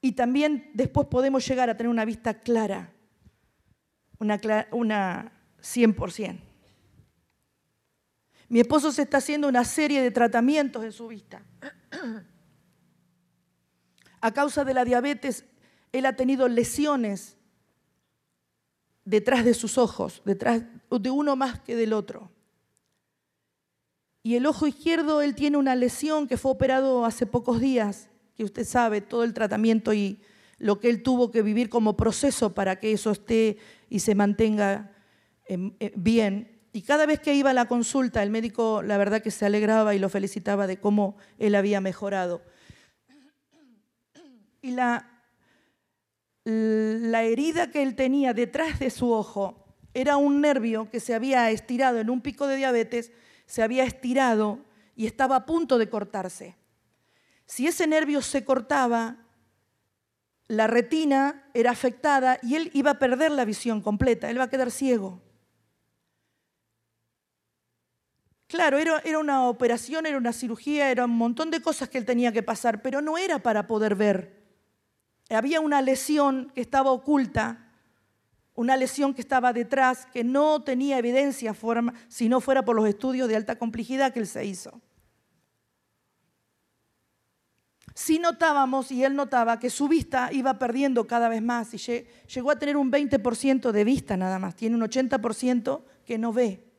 Y 0.00 0.12
también 0.12 0.70
después 0.74 1.08
podemos 1.08 1.46
llegar 1.48 1.68
a 1.68 1.76
tener 1.76 1.90
una 1.90 2.04
vista 2.04 2.40
clara, 2.42 2.92
una, 4.18 4.38
una 4.70 5.32
100%. 5.60 6.53
Mi 8.48 8.60
esposo 8.60 8.92
se 8.92 9.02
está 9.02 9.18
haciendo 9.18 9.48
una 9.48 9.64
serie 9.64 10.02
de 10.02 10.10
tratamientos 10.10 10.84
en 10.84 10.92
su 10.92 11.08
vista. 11.08 11.42
A 14.20 14.32
causa 14.32 14.64
de 14.64 14.74
la 14.74 14.84
diabetes, 14.84 15.44
él 15.92 16.06
ha 16.06 16.16
tenido 16.16 16.48
lesiones 16.48 17.36
detrás 19.04 19.44
de 19.44 19.54
sus 19.54 19.78
ojos, 19.78 20.22
detrás 20.24 20.62
de 20.90 21.10
uno 21.10 21.36
más 21.36 21.60
que 21.60 21.76
del 21.76 21.92
otro. 21.92 22.30
Y 24.22 24.36
el 24.36 24.46
ojo 24.46 24.66
izquierdo, 24.66 25.20
él 25.20 25.34
tiene 25.34 25.58
una 25.58 25.76
lesión 25.76 26.26
que 26.26 26.38
fue 26.38 26.52
operado 26.52 27.04
hace 27.04 27.26
pocos 27.26 27.60
días, 27.60 28.08
que 28.34 28.44
usted 28.44 28.64
sabe, 28.64 29.02
todo 29.02 29.22
el 29.22 29.34
tratamiento 29.34 29.92
y 29.92 30.18
lo 30.58 30.80
que 30.80 30.88
él 30.88 31.02
tuvo 31.02 31.30
que 31.30 31.42
vivir 31.42 31.68
como 31.68 31.96
proceso 31.96 32.54
para 32.54 32.80
que 32.80 32.92
eso 32.92 33.10
esté 33.10 33.58
y 33.90 34.00
se 34.00 34.14
mantenga 34.14 34.92
eh, 35.46 35.92
bien. 35.94 36.53
Y 36.74 36.82
cada 36.82 37.06
vez 37.06 37.20
que 37.20 37.36
iba 37.36 37.50
a 37.50 37.54
la 37.54 37.66
consulta, 37.66 38.20
el 38.20 38.30
médico 38.30 38.82
la 38.82 38.98
verdad 38.98 39.22
que 39.22 39.30
se 39.30 39.46
alegraba 39.46 39.94
y 39.94 40.00
lo 40.00 40.08
felicitaba 40.08 40.66
de 40.66 40.80
cómo 40.80 41.16
él 41.38 41.54
había 41.54 41.80
mejorado. 41.80 42.42
Y 44.60 44.72
la, 44.72 45.08
la 46.42 47.22
herida 47.22 47.70
que 47.70 47.80
él 47.80 47.94
tenía 47.94 48.34
detrás 48.34 48.80
de 48.80 48.90
su 48.90 49.12
ojo 49.12 49.64
era 49.94 50.16
un 50.16 50.40
nervio 50.40 50.90
que 50.90 50.98
se 50.98 51.14
había 51.14 51.48
estirado 51.52 52.00
en 52.00 52.10
un 52.10 52.20
pico 52.20 52.48
de 52.48 52.56
diabetes, 52.56 53.12
se 53.46 53.62
había 53.62 53.84
estirado 53.84 54.58
y 54.96 55.06
estaba 55.06 55.36
a 55.36 55.46
punto 55.46 55.78
de 55.78 55.88
cortarse. 55.88 56.56
Si 57.46 57.68
ese 57.68 57.86
nervio 57.86 58.20
se 58.20 58.44
cortaba, 58.44 59.18
la 60.48 60.66
retina 60.66 61.48
era 61.54 61.70
afectada 61.70 62.40
y 62.42 62.56
él 62.56 62.72
iba 62.74 62.90
a 62.90 62.98
perder 62.98 63.30
la 63.30 63.44
visión 63.44 63.80
completa, 63.80 64.28
él 64.28 64.40
va 64.40 64.44
a 64.44 64.50
quedar 64.50 64.72
ciego. 64.72 65.23
Claro, 68.46 68.78
era, 68.78 69.18
una 69.18 69.48
operación, 69.48 70.06
era 70.06 70.18
una 70.18 70.32
cirugía, 70.32 70.90
era 70.90 71.06
un 71.06 71.16
montón 71.16 71.50
de 71.50 71.60
cosas 71.60 71.88
que 71.88 71.98
él 71.98 72.04
tenía 72.04 72.32
que 72.32 72.42
pasar, 72.42 72.82
pero 72.82 73.00
no 73.00 73.16
era 73.16 73.38
para 73.38 73.66
poder 73.66 73.94
ver. 73.94 74.44
Había 75.30 75.60
una 75.60 75.80
lesión 75.80 76.52
que 76.54 76.60
estaba 76.60 76.90
oculta, 76.90 77.72
una 78.54 78.76
lesión 78.76 79.14
que 79.14 79.22
estaba 79.22 79.52
detrás, 79.52 80.06
que 80.06 80.22
no 80.22 80.62
tenía 80.62 80.98
evidencia 80.98 81.56
si 82.08 82.28
no 82.28 82.40
fuera 82.40 82.64
por 82.64 82.76
los 82.76 82.86
estudios 82.86 83.28
de 83.28 83.36
alta 83.36 83.56
complejidad 83.56 84.12
que 84.12 84.20
él 84.20 84.26
se 84.26 84.44
hizo. 84.44 84.80
Sí 87.94 88.18
notábamos, 88.18 88.90
y 88.90 89.04
él 89.04 89.14
notaba, 89.14 89.58
que 89.58 89.70
su 89.70 89.88
vista 89.88 90.30
iba 90.32 90.58
perdiendo 90.58 91.06
cada 91.06 91.28
vez 91.28 91.40
más 91.42 91.72
y 91.74 91.78
llegó 92.26 92.50
a 92.50 92.58
tener 92.58 92.76
un 92.76 92.90
20% 92.90 93.70
de 93.70 93.84
vista 93.84 94.16
nada 94.16 94.38
más, 94.38 94.54
tiene 94.56 94.76
un 94.76 94.82
80% 94.82 95.82
que 96.04 96.18
no 96.18 96.32
ve. 96.32 96.73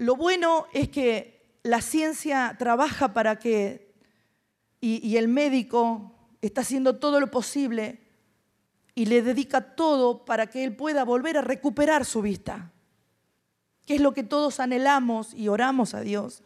Lo 0.00 0.16
bueno 0.16 0.66
es 0.72 0.88
que 0.88 1.58
la 1.62 1.82
ciencia 1.82 2.56
trabaja 2.58 3.12
para 3.12 3.38
que, 3.38 3.92
y, 4.80 5.14
el 5.18 5.28
médico 5.28 6.14
está 6.40 6.62
haciendo 6.62 6.96
todo 6.96 7.20
lo 7.20 7.30
posible 7.30 8.00
y 8.94 9.04
le 9.04 9.20
dedica 9.20 9.76
todo 9.76 10.24
para 10.24 10.46
que 10.46 10.64
él 10.64 10.74
pueda 10.74 11.04
volver 11.04 11.36
a 11.36 11.42
recuperar 11.42 12.06
su 12.06 12.22
vista, 12.22 12.72
que 13.84 13.96
es 13.96 14.00
lo 14.00 14.14
que 14.14 14.22
todos 14.22 14.58
anhelamos 14.58 15.34
y 15.34 15.48
oramos 15.48 15.92
a 15.92 16.00
Dios. 16.00 16.42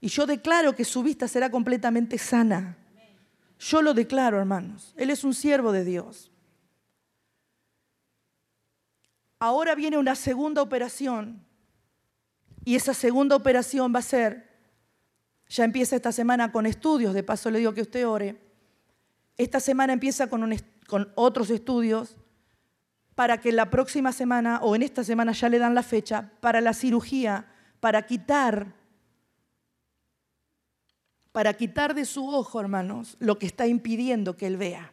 Y 0.00 0.08
yo 0.08 0.26
declaro 0.26 0.74
que 0.74 0.84
su 0.84 1.04
vista 1.04 1.28
será 1.28 1.48
completamente 1.48 2.18
sana. 2.18 2.76
Yo 3.60 3.82
lo 3.82 3.94
declaro, 3.94 4.36
hermanos. 4.36 4.94
Él 4.96 5.10
es 5.10 5.22
un 5.22 5.34
siervo 5.34 5.70
de 5.70 5.84
Dios. 5.84 6.32
Ahora 9.38 9.76
viene 9.76 9.96
una 9.96 10.16
segunda 10.16 10.60
operación 10.60 11.48
y 12.64 12.74
esa 12.74 12.94
segunda 12.94 13.36
operación 13.36 13.92
va 13.94 14.00
a 14.00 14.02
ser, 14.02 14.48
ya 15.48 15.64
empieza 15.64 15.96
esta 15.96 16.12
semana 16.12 16.52
con 16.52 16.66
estudios, 16.66 17.14
de 17.14 17.22
paso 17.22 17.50
le 17.50 17.58
digo 17.58 17.74
que 17.74 17.82
usted 17.82 18.06
ore. 18.06 18.40
Esta 19.36 19.60
semana 19.60 19.92
empieza 19.92 20.28
con, 20.28 20.54
con 20.86 21.12
otros 21.14 21.50
estudios 21.50 22.16
para 23.14 23.38
que 23.38 23.52
la 23.52 23.70
próxima 23.70 24.12
semana 24.12 24.60
o 24.62 24.76
en 24.76 24.82
esta 24.82 25.04
semana 25.04 25.32
ya 25.32 25.48
le 25.48 25.58
dan 25.58 25.74
la 25.74 25.82
fecha 25.82 26.30
para 26.40 26.60
la 26.60 26.74
cirugía, 26.74 27.46
para 27.80 28.06
quitar 28.06 28.80
para 31.32 31.54
quitar 31.54 31.94
de 31.94 32.04
su 32.04 32.28
ojo, 32.28 32.60
hermanos, 32.60 33.16
lo 33.20 33.38
que 33.38 33.46
está 33.46 33.66
impidiendo 33.66 34.36
que 34.36 34.46
él 34.46 34.56
vea. 34.56 34.92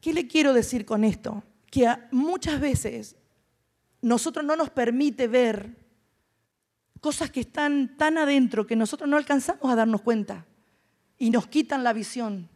¿Qué 0.00 0.12
le 0.14 0.26
quiero 0.26 0.54
decir 0.54 0.86
con 0.86 1.04
esto? 1.04 1.42
Que 1.70 1.86
muchas 2.10 2.60
veces 2.60 3.16
nosotros 4.00 4.44
no 4.44 4.56
nos 4.56 4.70
permite 4.70 5.26
ver 5.26 5.76
cosas 7.00 7.30
que 7.30 7.40
están 7.40 7.96
tan 7.96 8.18
adentro 8.18 8.66
que 8.66 8.76
nosotros 8.76 9.08
no 9.08 9.16
alcanzamos 9.16 9.70
a 9.70 9.76
darnos 9.76 10.02
cuenta 10.02 10.46
y 11.18 11.30
nos 11.30 11.46
quitan 11.46 11.84
la 11.84 11.92
visión. 11.92 12.48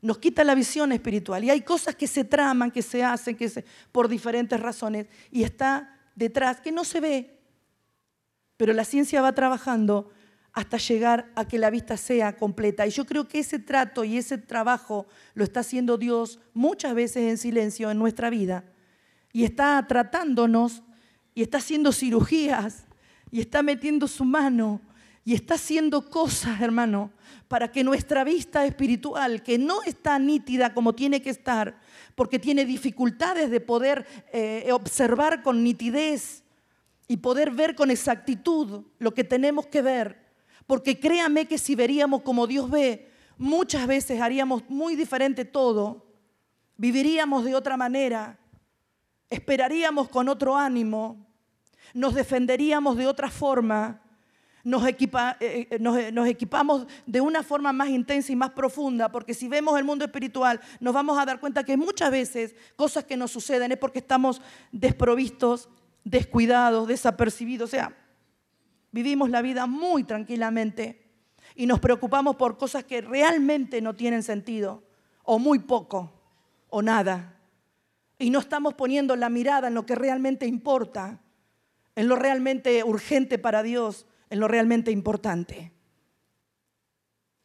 Nos 0.00 0.18
quita 0.18 0.44
la 0.44 0.54
visión 0.54 0.92
espiritual. 0.92 1.42
Y 1.42 1.50
hay 1.50 1.62
cosas 1.62 1.96
que 1.96 2.06
se 2.06 2.24
traman, 2.24 2.70
que 2.70 2.82
se 2.82 3.02
hacen, 3.02 3.36
que 3.36 3.48
se, 3.48 3.64
por 3.90 4.08
diferentes 4.08 4.60
razones, 4.60 5.06
y 5.30 5.42
está 5.42 5.98
detrás 6.14 6.60
que 6.60 6.70
no 6.70 6.84
se 6.84 7.00
ve. 7.00 7.38
Pero 8.56 8.72
la 8.72 8.84
ciencia 8.84 9.22
va 9.22 9.32
trabajando 9.34 10.10
hasta 10.52 10.76
llegar 10.76 11.30
a 11.36 11.46
que 11.46 11.58
la 11.58 11.70
vista 11.70 11.96
sea 11.96 12.36
completa. 12.36 12.86
Y 12.86 12.90
yo 12.90 13.06
creo 13.06 13.28
que 13.28 13.40
ese 13.40 13.58
trato 13.58 14.04
y 14.04 14.18
ese 14.18 14.38
trabajo 14.38 15.06
lo 15.34 15.44
está 15.44 15.60
haciendo 15.60 15.98
Dios 15.98 16.40
muchas 16.54 16.94
veces 16.94 17.28
en 17.28 17.38
silencio 17.38 17.90
en 17.90 17.98
nuestra 17.98 18.30
vida. 18.30 18.64
Y 19.32 19.44
está 19.44 19.84
tratándonos 19.86 20.82
y 21.34 21.42
está 21.42 21.58
haciendo 21.58 21.92
cirugías 21.92 22.86
y 23.30 23.40
está 23.40 23.62
metiendo 23.62 24.08
su 24.08 24.24
mano 24.24 24.80
y 25.24 25.34
está 25.34 25.54
haciendo 25.54 26.08
cosas, 26.08 26.60
hermano, 26.60 27.10
para 27.48 27.70
que 27.70 27.84
nuestra 27.84 28.24
vista 28.24 28.64
espiritual, 28.64 29.42
que 29.42 29.58
no 29.58 29.82
está 29.82 30.18
nítida 30.18 30.72
como 30.72 30.94
tiene 30.94 31.20
que 31.20 31.28
estar, 31.28 31.78
porque 32.14 32.38
tiene 32.38 32.64
dificultades 32.64 33.50
de 33.50 33.60
poder 33.60 34.06
eh, 34.32 34.70
observar 34.72 35.42
con 35.42 35.62
nitidez 35.62 36.44
y 37.08 37.18
poder 37.18 37.50
ver 37.50 37.74
con 37.74 37.90
exactitud 37.90 38.86
lo 38.98 39.12
que 39.12 39.22
tenemos 39.22 39.66
que 39.66 39.82
ver, 39.82 40.18
porque 40.66 40.98
créame 40.98 41.46
que 41.46 41.58
si 41.58 41.74
veríamos 41.74 42.22
como 42.22 42.46
Dios 42.46 42.70
ve, 42.70 43.10
muchas 43.36 43.86
veces 43.86 44.20
haríamos 44.20 44.62
muy 44.70 44.96
diferente 44.96 45.44
todo, 45.44 46.06
viviríamos 46.78 47.44
de 47.44 47.54
otra 47.54 47.76
manera, 47.76 48.38
esperaríamos 49.30 50.08
con 50.08 50.28
otro 50.28 50.56
ánimo, 50.56 51.26
nos 51.94 52.14
defenderíamos 52.14 52.96
de 52.96 53.06
otra 53.06 53.30
forma, 53.30 54.02
eh, 54.64 54.96
eh, 55.40 55.78
nos, 55.80 56.12
nos, 56.12 56.26
equipamos 56.28 56.86
de 57.06 57.20
una 57.20 57.42
forma 57.42 57.72
más 57.72 57.88
intensa 57.88 58.32
y 58.32 58.36
más 58.36 58.50
profunda, 58.50 59.10
porque 59.10 59.34
si 59.34 59.48
vemos 59.48 59.78
el 59.78 59.84
mundo 59.84 60.04
espiritual 60.04 60.60
nos 60.80 60.92
vamos 60.92 61.18
a 61.18 61.24
dar 61.24 61.40
cuenta 61.40 61.64
que 61.64 61.76
muchas 61.76 62.10
veces 62.10 62.54
cosas 62.76 63.04
que 63.04 63.16
nos 63.16 63.30
suceden 63.30 63.72
es 63.72 63.78
porque 63.78 64.00
estamos 64.00 64.42
desprovistos, 64.72 65.68
descuidados, 66.04 66.86
desapercibidos, 66.86 67.70
o 67.70 67.70
sea, 67.70 67.96
Vivimos 68.90 69.28
la 69.30 69.42
vida 69.42 69.66
muy 69.66 70.04
tranquilamente 70.04 71.04
y 71.54 71.66
nos 71.66 71.80
preocupamos 71.80 72.36
por 72.36 72.56
cosas 72.56 72.84
que 72.84 73.00
realmente 73.00 73.82
no 73.82 73.94
tienen 73.94 74.22
sentido, 74.22 74.82
o 75.24 75.38
muy 75.38 75.58
poco, 75.58 76.12
o 76.70 76.80
nada. 76.80 77.37
Y 78.18 78.30
no 78.30 78.40
estamos 78.40 78.74
poniendo 78.74 79.16
la 79.16 79.28
mirada 79.28 79.68
en 79.68 79.74
lo 79.74 79.86
que 79.86 79.94
realmente 79.94 80.46
importa, 80.46 81.20
en 81.94 82.08
lo 82.08 82.16
realmente 82.16 82.82
urgente 82.82 83.38
para 83.38 83.62
Dios, 83.62 84.06
en 84.30 84.40
lo 84.40 84.48
realmente 84.48 84.90
importante. 84.90 85.72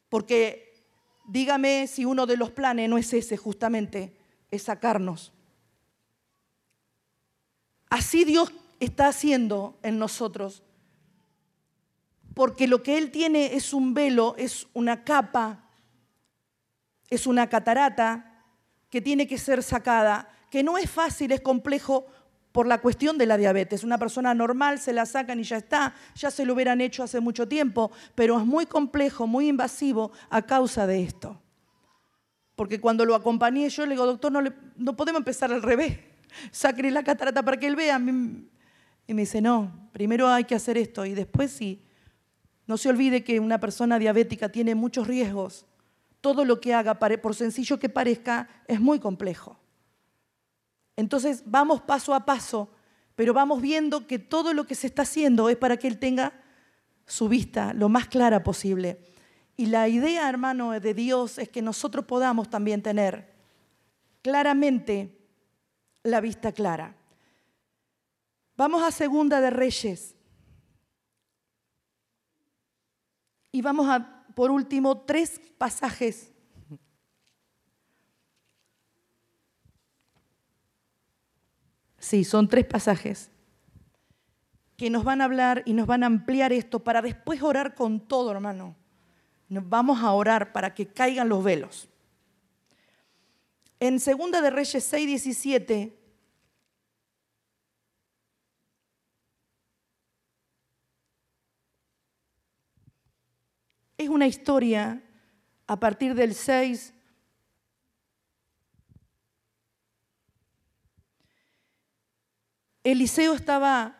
Porque 0.08 0.84
dígame 1.26 1.86
si 1.86 2.04
uno 2.04 2.26
de 2.26 2.36
los 2.36 2.50
planes 2.50 2.88
no 2.88 2.98
es 2.98 3.12
ese 3.12 3.36
justamente, 3.36 4.16
es 4.50 4.64
sacarnos. 4.64 5.32
Así 7.88 8.24
Dios 8.24 8.52
está 8.80 9.08
haciendo 9.08 9.78
en 9.82 9.98
nosotros 9.98 10.64
porque 12.34 12.66
lo 12.66 12.82
que 12.82 12.98
Él 12.98 13.10
tiene 13.10 13.54
es 13.54 13.72
un 13.72 13.94
velo, 13.94 14.34
es 14.36 14.66
una 14.74 15.04
capa, 15.04 15.70
es 17.08 17.26
una 17.26 17.48
catarata 17.48 18.44
que 18.90 19.00
tiene 19.00 19.26
que 19.26 19.38
ser 19.38 19.62
sacada, 19.62 20.33
que 20.54 20.62
no 20.62 20.78
es 20.78 20.88
fácil, 20.88 21.32
es 21.32 21.40
complejo 21.40 22.06
por 22.52 22.68
la 22.68 22.80
cuestión 22.80 23.18
de 23.18 23.26
la 23.26 23.36
diabetes. 23.36 23.82
Una 23.82 23.98
persona 23.98 24.32
normal 24.34 24.78
se 24.78 24.92
la 24.92 25.04
sacan 25.04 25.40
y 25.40 25.42
ya 25.42 25.56
está, 25.56 25.96
ya 26.14 26.30
se 26.30 26.44
lo 26.44 26.54
hubieran 26.54 26.80
hecho 26.80 27.02
hace 27.02 27.18
mucho 27.18 27.48
tiempo, 27.48 27.90
pero 28.14 28.38
es 28.38 28.46
muy 28.46 28.64
complejo, 28.64 29.26
muy 29.26 29.48
invasivo 29.48 30.12
a 30.30 30.42
causa 30.42 30.86
de 30.86 31.02
esto. 31.02 31.42
Porque 32.54 32.80
cuando 32.80 33.04
lo 33.04 33.16
acompañé 33.16 33.68
yo 33.68 33.84
le 33.84 33.94
digo, 33.94 34.06
doctor, 34.06 34.30
no, 34.76 34.96
podemos 34.96 35.18
empezar 35.18 35.52
al 35.52 35.60
revés. 35.60 35.98
Sacre 36.52 36.88
la 36.92 37.02
catarata 37.02 37.42
para 37.42 37.56
que 37.56 37.66
él 37.66 37.74
vea. 37.74 37.96
Y 37.98 39.12
me 39.12 39.22
dice, 39.22 39.40
no, 39.40 39.88
primero 39.90 40.28
hay 40.28 40.44
que 40.44 40.54
hacer 40.54 40.78
esto 40.78 41.04
y 41.04 41.14
después 41.14 41.50
sí 41.50 41.82
no 42.68 42.76
se 42.76 42.90
olvide 42.90 43.24
que 43.24 43.40
una 43.40 43.58
persona 43.58 43.98
diabética 43.98 44.50
tiene 44.50 44.76
muchos 44.76 45.08
riesgos. 45.08 45.66
Todo 46.20 46.44
lo 46.44 46.60
que 46.60 46.74
haga, 46.74 46.96
por 46.96 47.34
sencillo 47.34 47.80
que 47.80 47.88
parezca, 47.88 48.48
es 48.68 48.78
muy 48.78 49.00
complejo. 49.00 49.58
Entonces 50.96 51.42
vamos 51.46 51.80
paso 51.82 52.14
a 52.14 52.24
paso, 52.24 52.70
pero 53.14 53.32
vamos 53.32 53.60
viendo 53.60 54.06
que 54.06 54.18
todo 54.18 54.52
lo 54.54 54.66
que 54.66 54.74
se 54.74 54.86
está 54.86 55.02
haciendo 55.02 55.48
es 55.48 55.56
para 55.56 55.76
que 55.76 55.88
él 55.88 55.98
tenga 55.98 56.32
su 57.06 57.28
vista 57.28 57.72
lo 57.74 57.88
más 57.88 58.08
clara 58.08 58.42
posible. 58.42 58.98
Y 59.56 59.66
la 59.66 59.88
idea, 59.88 60.28
hermano, 60.28 60.72
de 60.72 60.94
Dios 60.94 61.38
es 61.38 61.48
que 61.48 61.62
nosotros 61.62 62.04
podamos 62.06 62.50
también 62.50 62.82
tener 62.82 63.32
claramente 64.22 65.18
la 66.02 66.20
vista 66.20 66.52
clara. 66.52 66.96
Vamos 68.56 68.82
a 68.82 68.90
Segunda 68.90 69.40
de 69.40 69.50
Reyes, 69.50 70.14
Y 73.54 73.62
vamos 73.62 73.88
a, 73.88 74.26
por 74.34 74.50
último, 74.50 75.02
tres 75.02 75.40
pasajes. 75.58 76.33
Sí, 82.04 82.22
son 82.22 82.48
tres 82.48 82.66
pasajes 82.66 83.30
que 84.76 84.90
nos 84.90 85.04
van 85.04 85.22
a 85.22 85.24
hablar 85.24 85.62
y 85.64 85.72
nos 85.72 85.86
van 85.86 86.02
a 86.02 86.06
ampliar 86.06 86.52
esto 86.52 86.80
para 86.80 87.00
después 87.00 87.42
orar 87.42 87.74
con 87.74 87.98
todo, 87.98 88.30
hermano. 88.30 88.76
Nos 89.48 89.66
vamos 89.66 90.02
a 90.02 90.12
orar 90.12 90.52
para 90.52 90.74
que 90.74 90.86
caigan 90.86 91.30
los 91.30 91.42
velos. 91.42 91.88
En 93.80 93.98
Segunda 94.00 94.42
de 94.42 94.50
Reyes 94.50 94.84
6, 94.84 95.06
17 95.06 95.98
Es 103.96 104.10
una 104.10 104.26
historia 104.26 105.02
a 105.66 105.80
partir 105.80 106.14
del 106.14 106.34
6. 106.34 106.93
Eliseo 112.84 113.32
estaba 113.32 113.96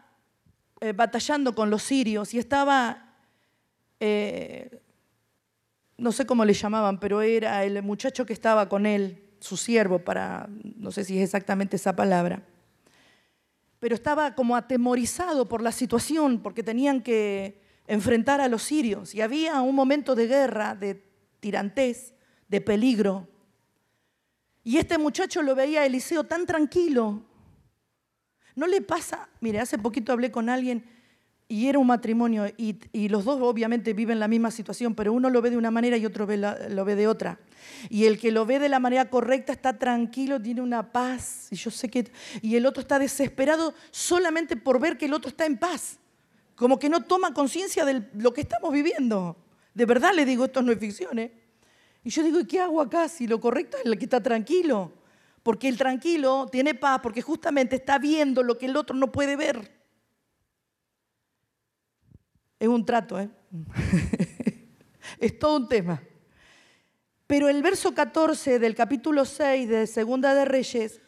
eh, 0.81 0.93
batallando 0.93 1.55
con 1.55 1.71
los 1.71 1.83
sirios 1.83 2.35
y 2.35 2.39
estaba, 2.39 3.15
eh, 3.99 4.83
no 5.97 6.13
sé 6.13 6.27
cómo 6.27 6.45
le 6.45 6.53
llamaban, 6.53 7.01
pero 7.01 7.23
era 7.23 7.65
el 7.65 7.83
muchacho 7.83 8.27
que 8.27 8.35
estaba 8.35 8.69
con 8.69 8.85
él, 8.85 9.25
su 9.41 9.57
siervo, 9.57 10.01
para, 10.01 10.49
no 10.77 10.91
sé 10.91 11.05
si 11.05 11.17
es 11.17 11.25
exactamente 11.25 11.77
esa 11.77 11.97
palabra, 11.97 12.43
pero 13.81 13.95
estaba 13.95 14.35
como 14.35 14.57
atemorizado 14.57 15.49
por 15.49 15.63
la 15.63 15.73
situación 15.73 16.43
porque 16.43 16.63
tenían 16.63 17.03
que 17.03 17.63
enfrentar 17.87 18.41
a 18.41 18.49
los 18.49 18.63
sirios 18.63 19.15
y 19.15 19.23
había 19.23 19.61
un 19.63 19.75
momento 19.75 20.15
de 20.15 20.27
guerra, 20.27 20.75
de 20.75 21.03
tirantés, 21.41 22.15
de 22.49 22.61
peligro. 22.61 23.29
Y 24.63 24.77
este 24.79 24.97
muchacho 24.99 25.43
lo 25.43 25.55
veía 25.55 25.83
a 25.83 25.87
Eliseo 25.87 26.25
tan 26.25 26.47
tranquilo. 26.47 27.23
¿No 28.55 28.67
le 28.67 28.81
pasa? 28.81 29.29
Mire, 29.41 29.61
hace 29.61 29.79
poquito 29.79 30.13
hablé 30.13 30.31
con 30.31 30.49
alguien 30.49 30.85
y 31.49 31.69
era 31.69 31.79
un 31.79 31.87
matrimonio 31.87 32.47
y, 32.57 33.09
los 33.09 33.25
dos 33.25 33.41
obviamente 33.41 33.93
viven 33.93 34.19
la 34.19 34.29
misma 34.29 34.51
situación, 34.51 34.95
pero 34.95 35.13
uno 35.13 35.29
lo 35.29 35.43
ve 35.43 35.51
de 35.51 35.57
una 35.57 35.71
manera 35.71 35.97
y 35.97 36.07
otro 36.07 36.27
lo 36.27 36.85
ve 36.85 36.95
de 36.95 37.07
otra. 37.07 37.39
Y 37.91 38.05
el 38.07 38.19
que 38.19 38.33
lo 38.33 38.47
ve 38.47 38.59
de 38.59 38.69
la 38.69 38.79
manera 38.79 39.11
correcta 39.11 39.53
está 39.53 39.79
tranquilo, 39.79 40.41
tiene 40.41 40.61
una 40.61 40.93
paz, 40.93 41.49
y 41.51 41.57
yo 41.57 41.71
sé 41.71 41.89
que... 41.89 42.11
Y 42.41 42.57
el 42.57 42.67
otro 42.67 42.81
está 42.81 42.99
desesperado 42.99 43.75
solamente 43.91 44.57
por 44.57 44.81
ver 44.81 44.97
que 44.97 45.07
el 45.07 45.13
otro 45.13 45.29
está 45.29 45.47
en 45.47 45.59
paz 45.59 45.99
como 46.57 46.79
que 46.79 46.89
no 46.89 47.03
toma 47.03 47.35
conciencia 47.35 47.85
de 47.85 48.09
lo 48.15 48.33
que 48.33 48.43
estamos 48.43 48.73
viviendo. 48.73 49.37
De 49.75 49.87
verdad 49.87 50.13
le 50.15 50.25
digo, 50.25 50.45
esto 50.45 50.63
no 50.63 50.73
es 50.73 50.79
ficción. 50.79 51.19
¿eh? 51.19 51.33
Y 52.05 52.11
yo 52.11 52.23
digo, 52.23 52.41
¿y 52.41 52.47
qué 52.47 52.61
hago 52.61 52.81
acá 52.81 53.09
si 53.09 53.27
lo 53.27 53.41
correcto 53.41 53.77
es 53.77 53.87
el 53.87 53.99
que 53.99 54.05
está 54.05 54.23
tranquilo? 54.23 54.93
Porque 55.45 55.69
el 55.69 55.77
tranquilo 55.77 56.49
tiene 56.51 56.75
paz 56.75 57.01
porque 57.03 57.21
justamente 57.21 57.77
está 57.77 57.99
viendo 57.99 58.43
lo 58.43 58.57
que 58.57 58.65
el 58.65 58.77
otro 58.77 58.97
no 58.97 59.13
puede 59.13 59.37
ver. 59.37 59.71
Es 62.59 62.67
un 62.67 62.85
trato, 62.87 63.21
¿eh? 63.21 63.29
es 65.21 65.39
todo 65.39 65.59
un 65.59 65.69
tema. 65.69 66.03
Pero 67.27 67.51
el 67.51 67.63
verso 67.63 67.95
14 67.95 68.59
del 68.59 68.75
capítulo 68.75 69.27
6 69.27 69.69
de 69.69 69.87
Segunda 69.87 70.35
de 70.35 70.45
Reyes 70.47 71.01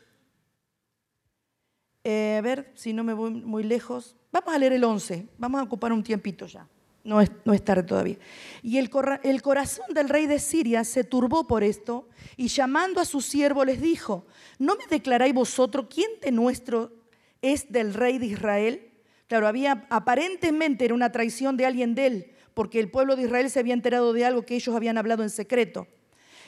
Eh, 2.04 2.36
a 2.38 2.40
ver 2.42 2.70
si 2.76 2.92
no 2.92 3.02
me 3.02 3.14
voy 3.14 3.30
muy 3.30 3.64
lejos. 3.64 4.16
Vamos 4.30 4.54
a 4.54 4.58
leer 4.58 4.74
el 4.74 4.84
11. 4.84 5.28
Vamos 5.38 5.60
a 5.60 5.64
ocupar 5.64 5.92
un 5.92 6.04
tiempito 6.04 6.46
ya. 6.46 6.68
No 7.06 7.20
es, 7.20 7.30
no 7.44 7.56
tarde 7.60 7.84
todavía. 7.84 8.18
Y 8.62 8.78
el, 8.78 8.90
el 9.22 9.40
corazón 9.40 9.86
del 9.94 10.08
rey 10.08 10.26
de 10.26 10.40
Siria 10.40 10.82
se 10.82 11.04
turbó 11.04 11.46
por 11.46 11.62
esto 11.62 12.08
y 12.36 12.48
llamando 12.48 13.00
a 13.00 13.04
su 13.04 13.20
siervo 13.20 13.64
les 13.64 13.80
dijo, 13.80 14.26
¿no 14.58 14.74
me 14.74 14.86
declaráis 14.88 15.32
vosotros 15.32 15.86
quién 15.88 16.10
de 16.20 16.32
nuestro 16.32 16.92
es 17.42 17.70
del 17.70 17.94
rey 17.94 18.18
de 18.18 18.26
Israel? 18.26 18.90
Claro, 19.28 19.46
había 19.46 19.86
aparentemente 19.88 20.84
era 20.84 20.94
una 20.94 21.12
traición 21.12 21.56
de 21.56 21.66
alguien 21.66 21.94
de 21.94 22.06
él, 22.06 22.32
porque 22.54 22.80
el 22.80 22.90
pueblo 22.90 23.14
de 23.14 23.22
Israel 23.22 23.50
se 23.50 23.60
había 23.60 23.74
enterado 23.74 24.12
de 24.12 24.24
algo 24.24 24.44
que 24.44 24.56
ellos 24.56 24.74
habían 24.74 24.98
hablado 24.98 25.22
en 25.22 25.30
secreto. 25.30 25.86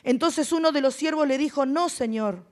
Entonces 0.02 0.50
uno 0.50 0.72
de 0.72 0.80
los 0.80 0.96
siervos 0.96 1.28
le 1.28 1.38
dijo, 1.38 1.66
no, 1.66 1.88
Señor, 1.88 2.44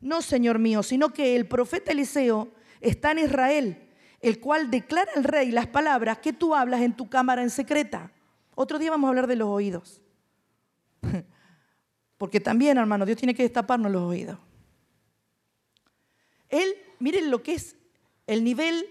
no, 0.00 0.22
Señor 0.22 0.58
mío, 0.58 0.82
sino 0.82 1.12
que 1.12 1.36
el 1.36 1.46
profeta 1.46 1.92
Eliseo 1.92 2.48
está 2.80 3.12
en 3.12 3.20
Israel, 3.20 3.83
el 4.24 4.40
cual 4.40 4.70
declara 4.70 5.12
al 5.16 5.22
rey 5.22 5.50
las 5.50 5.66
palabras 5.66 6.18
que 6.18 6.32
tú 6.32 6.54
hablas 6.54 6.80
en 6.80 6.96
tu 6.96 7.10
cámara 7.10 7.42
en 7.42 7.50
secreta. 7.50 8.10
Otro 8.54 8.78
día 8.78 8.90
vamos 8.90 9.06
a 9.06 9.10
hablar 9.10 9.26
de 9.26 9.36
los 9.36 9.48
oídos. 9.48 10.00
Porque 12.16 12.40
también, 12.40 12.78
hermano, 12.78 13.04
Dios 13.04 13.18
tiene 13.18 13.34
que 13.34 13.42
destaparnos 13.42 13.92
los 13.92 14.02
oídos. 14.02 14.38
Él, 16.48 16.74
miren 17.00 17.30
lo 17.30 17.42
que 17.42 17.52
es 17.52 17.76
el 18.26 18.44
nivel 18.44 18.86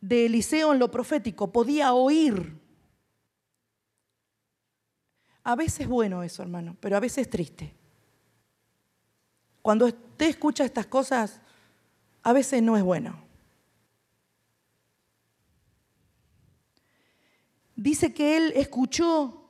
de 0.00 0.24
Eliseo 0.24 0.72
en 0.72 0.78
lo 0.78 0.90
profético, 0.90 1.52
podía 1.52 1.92
oír. 1.92 2.58
A 5.44 5.54
veces 5.54 5.80
es 5.80 5.88
bueno 5.88 6.22
eso, 6.22 6.42
hermano, 6.42 6.78
pero 6.80 6.96
a 6.96 7.00
veces 7.00 7.26
es 7.26 7.30
triste. 7.30 7.74
Cuando 9.60 9.84
usted 9.84 10.28
escucha 10.30 10.64
estas 10.64 10.86
cosas, 10.86 11.42
a 12.22 12.32
veces 12.32 12.62
no 12.62 12.78
es 12.78 12.82
bueno. 12.82 13.29
Dice 17.80 18.12
que 18.12 18.36
él 18.36 18.52
escuchó 18.56 19.48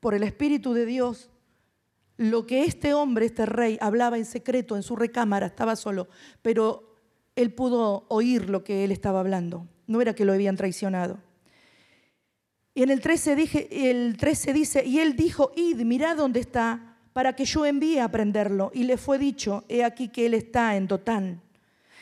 por 0.00 0.14
el 0.14 0.22
Espíritu 0.22 0.72
de 0.72 0.86
Dios 0.86 1.28
lo 2.16 2.46
que 2.46 2.64
este 2.64 2.94
hombre, 2.94 3.26
este 3.26 3.44
rey, 3.44 3.76
hablaba 3.82 4.16
en 4.16 4.24
secreto 4.24 4.74
en 4.74 4.82
su 4.82 4.96
recámara, 4.96 5.48
estaba 5.48 5.76
solo, 5.76 6.08
pero 6.40 6.96
él 7.36 7.52
pudo 7.52 8.06
oír 8.08 8.48
lo 8.48 8.64
que 8.64 8.84
él 8.84 8.90
estaba 8.90 9.20
hablando. 9.20 9.68
No 9.86 10.00
era 10.00 10.14
que 10.14 10.24
lo 10.24 10.32
habían 10.32 10.56
traicionado. 10.56 11.18
Y 12.72 12.82
en 12.82 12.88
el 12.88 13.02
13, 13.02 13.36
dije, 13.36 13.90
el 13.90 14.16
13 14.16 14.54
dice, 14.54 14.82
y 14.86 15.00
él 15.00 15.14
dijo, 15.14 15.52
id, 15.56 15.82
mirad 15.82 16.16
dónde 16.16 16.40
está, 16.40 16.96
para 17.12 17.36
que 17.36 17.44
yo 17.44 17.66
envíe 17.66 17.98
a 17.98 18.10
prenderlo. 18.10 18.70
Y 18.72 18.84
le 18.84 18.96
fue 18.96 19.18
dicho, 19.18 19.64
he 19.68 19.84
aquí 19.84 20.08
que 20.08 20.24
él 20.24 20.32
está 20.32 20.74
en 20.74 20.88
Dotán. 20.88 21.42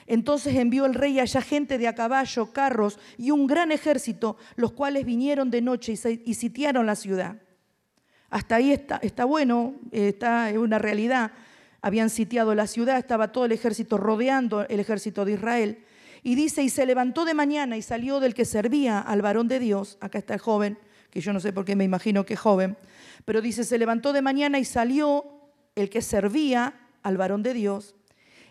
Entonces 0.06 0.54
envió 0.54 0.86
el 0.86 0.94
rey 0.94 1.18
allá 1.18 1.40
gente 1.40 1.78
de 1.78 1.88
a 1.88 1.94
caballo, 1.94 2.52
carros 2.52 2.98
y 3.18 3.30
un 3.30 3.46
gran 3.46 3.72
ejército, 3.72 4.36
los 4.54 4.72
cuales 4.72 5.04
vinieron 5.04 5.50
de 5.50 5.62
noche 5.62 5.94
y 6.24 6.34
sitiaron 6.34 6.86
la 6.86 6.94
ciudad. 6.94 7.36
Hasta 8.30 8.56
ahí 8.56 8.72
está, 8.72 9.24
bueno, 9.24 9.74
está 9.92 10.50
es 10.50 10.58
una 10.58 10.78
realidad. 10.78 11.32
Habían 11.80 12.10
sitiado 12.10 12.54
la 12.54 12.66
ciudad, 12.66 12.98
estaba 12.98 13.32
todo 13.32 13.44
el 13.44 13.52
ejército 13.52 13.96
rodeando 13.96 14.66
el 14.68 14.80
ejército 14.80 15.24
de 15.24 15.32
Israel. 15.32 15.84
Y 16.22 16.34
dice, 16.34 16.62
y 16.62 16.68
se 16.68 16.86
levantó 16.86 17.24
de 17.24 17.34
mañana 17.34 17.76
y 17.76 17.82
salió 17.82 18.18
del 18.18 18.34
que 18.34 18.44
servía 18.44 18.98
al 18.98 19.22
varón 19.22 19.46
de 19.46 19.60
Dios, 19.60 19.96
acá 20.00 20.18
está 20.18 20.34
el 20.34 20.40
joven, 20.40 20.78
que 21.10 21.20
yo 21.20 21.32
no 21.32 21.40
sé 21.40 21.52
por 21.52 21.64
qué 21.64 21.76
me 21.76 21.84
imagino 21.84 22.26
que 22.26 22.34
es 22.34 22.40
joven, 22.40 22.76
pero 23.24 23.40
dice, 23.40 23.64
se 23.64 23.78
levantó 23.78 24.12
de 24.12 24.22
mañana 24.22 24.58
y 24.58 24.64
salió 24.64 25.24
el 25.76 25.88
que 25.88 26.02
servía 26.02 26.74
al 27.02 27.16
varón 27.16 27.42
de 27.42 27.54
Dios. 27.54 27.95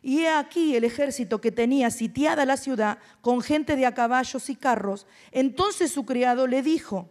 Y 0.06 0.20
he 0.20 0.30
aquí 0.30 0.76
el 0.76 0.84
ejército 0.84 1.42
que 1.42 1.52
tenía 1.52 1.90
sitiada 1.90 2.46
la 2.46 2.58
ciudad 2.58 3.00
con 3.22 3.42
gente 3.42 3.76
de 3.76 3.88
a 3.88 3.96
caballos 3.96 4.52
y 4.52 4.56
carros. 4.56 5.08
Entonces 5.32 5.92
su 5.92 6.06
criado 6.06 6.46
le 6.46 6.62
dijo, 6.62 7.10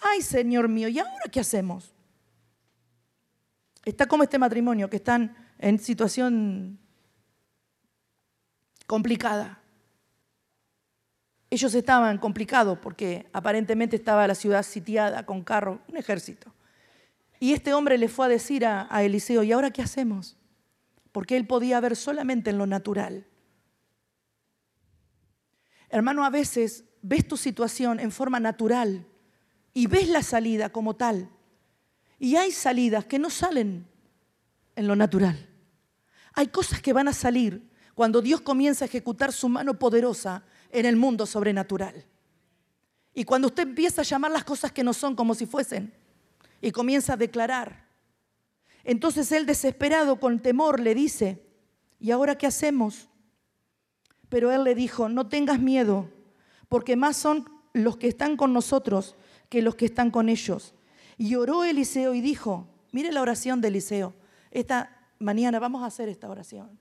ay 0.00 0.22
Señor 0.22 0.68
mío, 0.68 0.86
¿y 0.86 1.00
ahora 1.00 1.24
qué 1.32 1.40
hacemos? 1.40 1.92
Está 3.84 4.06
como 4.06 4.22
este 4.22 4.38
matrimonio, 4.38 4.88
que 4.88 4.98
están 4.98 5.36
en 5.58 5.80
situación 5.80 6.78
complicada. 8.86 9.60
Ellos 11.50 11.74
estaban 11.74 12.16
complicados 12.18 12.78
porque 12.78 13.28
aparentemente 13.32 13.96
estaba 13.96 14.28
la 14.28 14.36
ciudad 14.36 14.62
sitiada 14.62 15.26
con 15.26 15.42
carro, 15.42 15.80
un 15.88 15.96
ejército. 15.96 16.54
Y 17.40 17.54
este 17.54 17.74
hombre 17.74 17.98
le 17.98 18.06
fue 18.06 18.26
a 18.26 18.28
decir 18.28 18.64
a, 18.64 18.86
a 18.88 19.02
Eliseo, 19.02 19.42
¿y 19.42 19.50
ahora 19.50 19.72
qué 19.72 19.82
hacemos? 19.82 20.36
Porque 21.12 21.36
él 21.36 21.46
podía 21.46 21.80
ver 21.80 21.96
solamente 21.96 22.50
en 22.50 22.58
lo 22.58 22.66
natural. 22.66 23.26
Hermano, 25.88 26.24
a 26.24 26.30
veces 26.30 26.84
ves 27.02 27.26
tu 27.26 27.36
situación 27.36 27.98
en 27.98 28.12
forma 28.12 28.38
natural 28.38 29.06
y 29.72 29.86
ves 29.86 30.08
la 30.08 30.22
salida 30.22 30.70
como 30.70 30.94
tal. 30.94 31.30
Y 32.18 32.36
hay 32.36 32.52
salidas 32.52 33.06
que 33.06 33.18
no 33.18 33.30
salen 33.30 33.88
en 34.76 34.86
lo 34.86 34.94
natural. 34.94 35.48
Hay 36.34 36.48
cosas 36.48 36.80
que 36.80 36.92
van 36.92 37.08
a 37.08 37.12
salir 37.12 37.68
cuando 37.94 38.22
Dios 38.22 38.40
comienza 38.40 38.84
a 38.84 38.88
ejecutar 38.88 39.32
su 39.32 39.48
mano 39.48 39.78
poderosa 39.78 40.44
en 40.70 40.86
el 40.86 40.96
mundo 40.96 41.26
sobrenatural. 41.26 42.06
Y 43.12 43.24
cuando 43.24 43.48
usted 43.48 43.64
empieza 43.64 44.02
a 44.02 44.04
llamar 44.04 44.30
las 44.30 44.44
cosas 44.44 44.70
que 44.72 44.84
no 44.84 44.92
son 44.92 45.16
como 45.16 45.34
si 45.34 45.46
fuesen 45.46 45.92
y 46.60 46.70
comienza 46.70 47.14
a 47.14 47.16
declarar, 47.16 47.89
entonces 48.84 49.30
él 49.32 49.46
desesperado 49.46 50.20
con 50.20 50.40
temor 50.40 50.80
le 50.80 50.94
dice, 50.94 51.42
¿y 51.98 52.10
ahora 52.10 52.36
qué 52.36 52.46
hacemos? 52.46 53.08
Pero 54.28 54.50
él 54.52 54.64
le 54.64 54.74
dijo, 54.74 55.08
no 55.08 55.28
tengas 55.28 55.60
miedo, 55.60 56.08
porque 56.68 56.96
más 56.96 57.16
son 57.16 57.44
los 57.72 57.96
que 57.96 58.08
están 58.08 58.36
con 58.36 58.52
nosotros 58.52 59.16
que 59.48 59.62
los 59.62 59.74
que 59.74 59.86
están 59.86 60.10
con 60.10 60.28
ellos. 60.28 60.74
Y 61.18 61.34
oró 61.34 61.64
Eliseo 61.64 62.14
y 62.14 62.20
dijo, 62.20 62.66
mire 62.92 63.12
la 63.12 63.20
oración 63.20 63.60
de 63.60 63.68
Eliseo, 63.68 64.14
esta 64.50 65.08
mañana 65.18 65.58
vamos 65.58 65.82
a 65.82 65.86
hacer 65.86 66.08
esta 66.08 66.30
oración. 66.30 66.78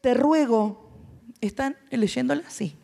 Te 0.00 0.14
ruego, 0.14 0.90
¿están 1.40 1.76
leyéndola? 1.90 2.48
Sí. 2.48 2.76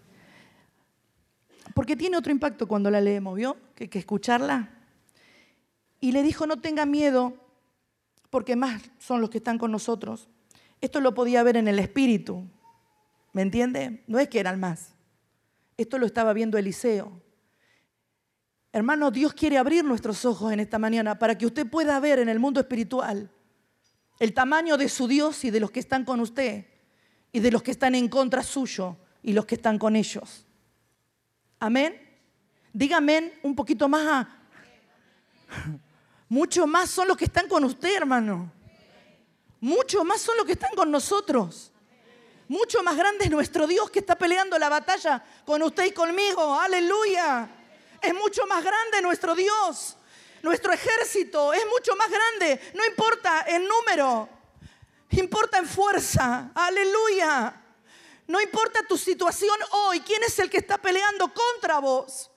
Porque 1.74 1.96
tiene 1.96 2.16
otro 2.16 2.32
impacto 2.32 2.68
cuando 2.68 2.90
la 2.90 3.00
leemos, 3.00 3.34
¿vio? 3.34 3.56
Que, 3.74 3.88
que 3.88 3.98
escucharla. 3.98 4.81
Y 6.02 6.10
le 6.10 6.24
dijo, 6.24 6.48
no 6.48 6.60
tenga 6.60 6.84
miedo, 6.84 7.32
porque 8.28 8.56
más 8.56 8.82
son 8.98 9.20
los 9.20 9.30
que 9.30 9.38
están 9.38 9.56
con 9.56 9.70
nosotros. 9.70 10.28
Esto 10.80 11.00
lo 11.00 11.14
podía 11.14 11.44
ver 11.44 11.56
en 11.56 11.68
el 11.68 11.78
espíritu, 11.78 12.44
¿me 13.32 13.42
entiende? 13.42 14.02
No 14.08 14.18
es 14.18 14.28
que 14.28 14.40
eran 14.40 14.58
más. 14.58 14.94
Esto 15.76 15.98
lo 15.98 16.06
estaba 16.06 16.32
viendo 16.32 16.58
Eliseo. 16.58 17.22
Hermano, 18.72 19.12
Dios 19.12 19.32
quiere 19.32 19.58
abrir 19.58 19.84
nuestros 19.84 20.24
ojos 20.24 20.52
en 20.52 20.58
esta 20.58 20.80
mañana 20.80 21.20
para 21.20 21.38
que 21.38 21.46
usted 21.46 21.70
pueda 21.70 22.00
ver 22.00 22.18
en 22.18 22.28
el 22.28 22.40
mundo 22.40 22.58
espiritual 22.58 23.30
el 24.18 24.34
tamaño 24.34 24.76
de 24.76 24.88
su 24.88 25.06
Dios 25.06 25.44
y 25.44 25.50
de 25.52 25.60
los 25.60 25.70
que 25.70 25.78
están 25.78 26.04
con 26.04 26.18
usted 26.18 26.66
y 27.30 27.38
de 27.38 27.52
los 27.52 27.62
que 27.62 27.70
están 27.70 27.94
en 27.94 28.08
contra 28.08 28.42
suyo 28.42 28.96
y 29.22 29.34
los 29.34 29.46
que 29.46 29.54
están 29.54 29.78
con 29.78 29.94
ellos. 29.94 30.46
Amén. 31.60 31.94
Dígame 32.72 33.34
un 33.44 33.54
poquito 33.54 33.88
más. 33.88 34.26
Mucho 36.32 36.66
más 36.66 36.88
son 36.88 37.08
los 37.08 37.18
que 37.18 37.26
están 37.26 37.46
con 37.46 37.62
usted, 37.62 37.94
hermano. 37.94 38.50
Mucho 39.60 40.02
más 40.02 40.22
son 40.22 40.34
los 40.38 40.46
que 40.46 40.52
están 40.52 40.74
con 40.74 40.90
nosotros. 40.90 41.70
Mucho 42.48 42.82
más 42.82 42.96
grande 42.96 43.26
es 43.26 43.30
nuestro 43.30 43.66
Dios 43.66 43.90
que 43.90 43.98
está 43.98 44.16
peleando 44.16 44.58
la 44.58 44.70
batalla 44.70 45.22
con 45.44 45.62
usted 45.62 45.84
y 45.84 45.92
conmigo. 45.92 46.58
Aleluya. 46.58 47.46
Es 48.00 48.14
mucho 48.14 48.46
más 48.46 48.64
grande 48.64 49.02
nuestro 49.02 49.34
Dios. 49.34 49.98
Nuestro 50.40 50.72
ejército 50.72 51.52
es 51.52 51.66
mucho 51.66 51.94
más 51.96 52.08
grande. 52.08 52.58
No 52.72 52.86
importa 52.86 53.42
el 53.42 53.68
número. 53.68 54.26
Importa 55.10 55.58
en 55.58 55.66
fuerza. 55.66 56.50
Aleluya. 56.54 57.62
No 58.26 58.40
importa 58.40 58.80
tu 58.88 58.96
situación 58.96 59.58
hoy. 59.72 60.00
¿Quién 60.00 60.22
es 60.22 60.38
el 60.38 60.48
que 60.48 60.56
está 60.56 60.78
peleando 60.78 61.30
contra 61.30 61.78
vos? 61.78 62.31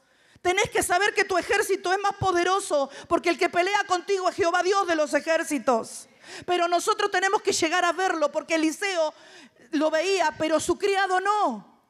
Tenés 0.45 0.69
que 0.69 0.83
saber 0.83 1.11
que 1.15 1.25
tu 1.25 1.39
ejército 1.39 1.91
es 1.91 1.97
más 1.97 2.17
poderoso 2.17 2.91
porque 3.07 3.29
el 3.29 3.37
que 3.39 3.49
pelea 3.49 3.83
contigo 3.87 4.29
es 4.29 4.35
Jehová 4.35 4.61
Dios 4.61 4.85
de 4.85 4.95
los 4.95 5.11
ejércitos. 5.15 6.07
Pero 6.45 6.67
nosotros 6.67 7.09
tenemos 7.09 7.41
que 7.41 7.51
llegar 7.51 7.83
a 7.83 7.93
verlo 7.93 8.31
porque 8.31 8.53
Eliseo 8.53 9.11
lo 9.71 9.89
veía, 9.89 10.35
pero 10.37 10.59
su 10.59 10.77
criado 10.77 11.19
no. 11.19 11.81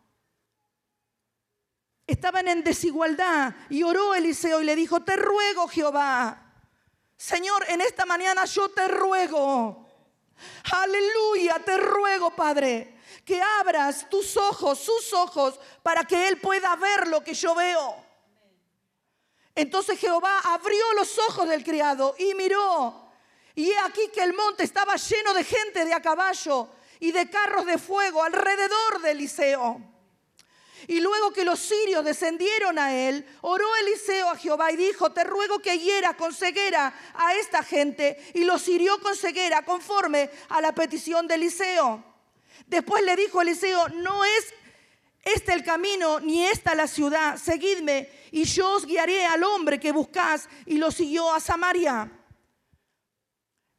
Estaban 2.07 2.47
en 2.47 2.63
desigualdad 2.63 3.53
y 3.69 3.83
oró 3.83 4.15
Eliseo 4.15 4.61
y 4.61 4.63
le 4.63 4.77
dijo, 4.77 5.01
te 5.01 5.17
ruego 5.17 5.67
Jehová, 5.67 6.53
Señor, 7.17 7.65
en 7.67 7.81
esta 7.81 8.05
mañana 8.05 8.45
yo 8.45 8.69
te 8.69 8.87
ruego, 8.87 9.85
aleluya, 10.71 11.59
te 11.59 11.75
ruego 11.75 12.33
Padre, 12.33 13.01
que 13.25 13.41
abras 13.59 14.09
tus 14.09 14.37
ojos, 14.37 14.79
sus 14.79 15.11
ojos, 15.11 15.59
para 15.83 16.05
que 16.05 16.29
Él 16.29 16.39
pueda 16.39 16.73
ver 16.77 17.09
lo 17.09 17.21
que 17.21 17.33
yo 17.33 17.53
veo. 17.53 18.04
Entonces 19.55 19.97
Jehová 19.97 20.39
abrió 20.43 20.93
los 20.93 21.17
ojos 21.17 21.47
del 21.47 21.63
criado 21.63 22.13
y 22.19 22.35
miró. 22.35 23.09
Y 23.55 23.71
he 23.71 23.79
aquí 23.79 24.09
que 24.13 24.21
el 24.21 24.33
monte 24.33 24.63
estaba 24.63 24.97
lleno 24.97 25.33
de 25.33 25.45
gente 25.45 25.85
de 25.85 25.93
a 25.93 26.01
caballo 26.01 26.67
y 26.99 27.13
de 27.13 27.29
carros 27.29 27.65
de 27.65 27.77
fuego 27.77 28.21
alrededor 28.21 29.01
de 29.01 29.11
Eliseo. 29.11 29.81
Y 30.87 30.99
luego 30.99 31.31
que 31.31 31.45
los 31.45 31.59
sirios 31.59 32.03
descendieron 32.03 32.77
a 32.77 32.93
él, 32.93 33.25
oró 33.41 33.65
Eliseo 33.77 34.29
a 34.29 34.37
Jehová 34.37 34.71
y 34.71 34.75
dijo, 34.75 35.11
te 35.11 35.23
ruego 35.23 35.59
que 35.59 35.79
hiera 35.79 36.15
con 36.15 36.33
ceguera 36.33 36.93
a 37.15 37.33
esta 37.35 37.63
gente. 37.63 38.21
Y 38.33 38.43
los 38.43 38.67
hirió 38.67 38.99
con 38.99 39.15
ceguera 39.15 39.63
conforme 39.63 40.29
a 40.49 40.61
la 40.61 40.75
petición 40.75 41.27
de 41.27 41.35
Eliseo. 41.35 42.03
Después 42.67 43.03
le 43.03 43.15
dijo 43.15 43.41
Eliseo, 43.41 43.87
no 43.89 44.25
es 44.25 44.53
este 45.25 45.51
el 45.51 45.63
camino, 45.63 46.21
ni 46.21 46.45
esta 46.45 46.73
la 46.73 46.87
ciudad, 46.87 47.35
seguidme 47.37 48.09
y 48.31 48.45
yo 48.45 48.75
os 48.75 48.85
guiaré 48.85 49.25
al 49.25 49.43
hombre 49.43 49.79
que 49.79 49.91
buscás. 49.91 50.47
Y 50.65 50.77
lo 50.77 50.91
siguió 50.91 51.33
a 51.33 51.41
Samaria. 51.41 52.09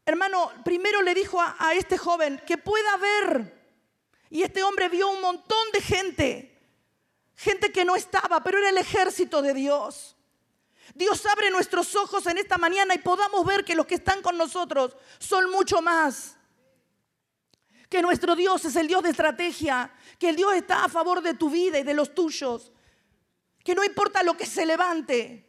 Hermano, 0.05 0.53
primero 0.63 1.01
le 1.01 1.15
dijo 1.15 1.41
a, 1.41 1.57
a 1.59 1.73
este 1.73 1.97
joven 1.97 2.43
que 2.47 2.59
pueda 2.59 2.99
ver. 2.99 3.55
Y 4.29 4.43
este 4.43 4.63
hombre 4.63 4.91
vio 4.91 5.09
un 5.09 5.23
montón 5.23 5.71
de 5.73 5.81
gente 5.81 6.57
gente 7.37 7.71
que 7.71 7.85
no 7.85 7.95
estaba, 7.95 8.43
pero 8.43 8.59
era 8.59 8.71
el 8.71 8.79
ejército 8.79 9.43
de 9.43 9.55
Dios. 9.55 10.17
Dios 10.95 11.25
abre 11.27 11.51
nuestros 11.51 11.95
ojos 11.95 12.27
en 12.27 12.39
esta 12.39 12.57
mañana 12.59 12.95
y 12.95 12.99
podamos 12.99 13.45
ver 13.45 13.65
que 13.65 13.75
los 13.75 13.87
que 13.87 13.97
están 13.97 14.23
con 14.23 14.39
nosotros 14.39 14.97
son 15.19 15.51
mucho 15.51 15.83
más. 15.83 16.36
Que 17.89 18.03
nuestro 18.03 18.35
Dios 18.35 18.65
es 18.65 18.77
el 18.77 18.89
Dios 18.89 19.03
de 19.03 19.11
estrategia, 19.11 19.91
que 20.19 20.31
el 20.31 20.37
Dios 20.37 20.55
está 20.55 20.85
a 20.85 20.89
favor 20.89 21.23
de 21.23 21.35
tu 21.35 21.51
vida 21.51 21.79
y 21.79 21.83
de 21.83 21.95
los 21.95 22.15
tuyos. 22.15 22.73
Que 23.63 23.75
no 23.75 23.85
importa 23.85 24.23
lo 24.23 24.37
que 24.37 24.47
se 24.47 24.67
levante, 24.67 25.47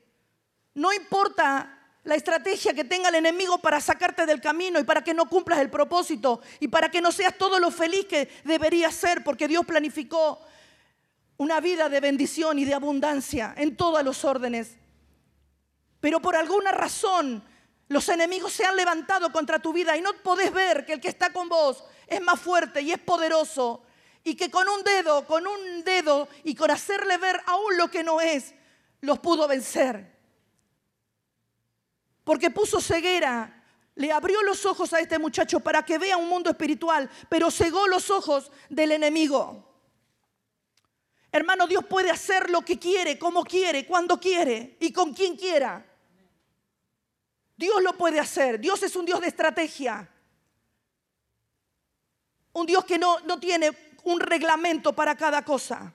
no 0.75 0.93
importa 0.93 1.77
la 2.03 2.15
estrategia 2.15 2.73
que 2.73 2.85
tenga 2.85 3.09
el 3.09 3.15
enemigo 3.15 3.57
para 3.57 3.81
sacarte 3.81 4.25
del 4.25 4.39
camino 4.39 4.79
y 4.79 4.83
para 4.83 5.03
que 5.03 5.13
no 5.13 5.27
cumplas 5.27 5.59
el 5.59 5.69
propósito 5.69 6.39
y 6.59 6.69
para 6.69 6.89
que 6.89 7.01
no 7.01 7.11
seas 7.11 7.37
todo 7.37 7.59
lo 7.59 7.69
feliz 7.69 8.05
que 8.05 8.29
deberías 8.45 8.95
ser, 8.95 9.23
porque 9.25 9.47
Dios 9.47 9.65
planificó 9.65 10.39
una 11.35 11.59
vida 11.59 11.89
de 11.89 11.99
bendición 11.99 12.59
y 12.59 12.65
de 12.65 12.73
abundancia 12.73 13.53
en 13.57 13.75
todos 13.75 14.03
los 14.03 14.23
órdenes. 14.23 14.77
Pero 15.99 16.21
por 16.21 16.35
alguna 16.35 16.71
razón 16.71 17.43
los 17.89 18.07
enemigos 18.09 18.53
se 18.53 18.65
han 18.65 18.75
levantado 18.75 19.31
contra 19.31 19.59
tu 19.59 19.73
vida 19.73 19.97
y 19.97 20.01
no 20.01 20.13
podés 20.23 20.53
ver 20.53 20.85
que 20.85 20.93
el 20.93 21.01
que 21.01 21.09
está 21.09 21.33
con 21.33 21.49
vos 21.49 21.83
es 22.07 22.21
más 22.21 22.39
fuerte 22.39 22.81
y 22.81 22.91
es 22.91 22.99
poderoso 22.99 23.83
y 24.23 24.35
que 24.35 24.51
con 24.51 24.67
un 24.67 24.83
dedo, 24.83 25.25
con 25.25 25.47
un 25.47 25.83
dedo 25.83 26.27
y 26.43 26.55
con 26.55 26.71
hacerle 26.71 27.17
ver 27.17 27.41
aún 27.45 27.77
lo 27.77 27.89
que 27.89 28.03
no 28.03 28.19
es, 28.19 28.53
los 29.01 29.19
pudo 29.19 29.47
vencer. 29.47 30.17
Porque 32.23 32.49
puso 32.49 32.81
ceguera, 32.81 33.63
le 33.95 34.11
abrió 34.11 34.41
los 34.43 34.65
ojos 34.65 34.91
a 34.91 34.99
este 34.99 35.17
muchacho 35.17 35.61
para 35.61 35.85
que 35.85 35.97
vea 35.97 36.17
un 36.17 36.27
mundo 36.27 36.49
espiritual, 36.49 37.09
pero 37.29 37.49
cegó 37.49 37.87
los 37.87 38.09
ojos 38.09 38.51
del 38.69 38.91
enemigo. 38.91 39.63
Hermano, 41.31 41.67
Dios 41.67 41.85
puede 41.85 42.09
hacer 42.09 42.49
lo 42.49 42.61
que 42.61 42.77
quiere, 42.77 43.17
como 43.17 43.43
quiere, 43.43 43.85
cuando 43.85 44.19
quiere 44.19 44.75
y 44.79 44.91
con 44.91 45.13
quien 45.13 45.37
quiera. 45.37 45.85
Dios 47.55 47.81
lo 47.81 47.93
puede 47.93 48.19
hacer. 48.19 48.59
Dios 48.59 48.83
es 48.83 48.95
un 48.95 49.05
Dios 49.05 49.21
de 49.21 49.27
estrategia. 49.27 50.09
Un 52.57 52.65
Dios 52.65 52.85
que 52.85 52.97
no, 52.97 53.19
no 53.21 53.39
tiene 53.39 53.71
un 54.03 54.19
reglamento 54.19 54.93
para 54.93 55.15
cada 55.15 55.43
cosa. 55.43 55.93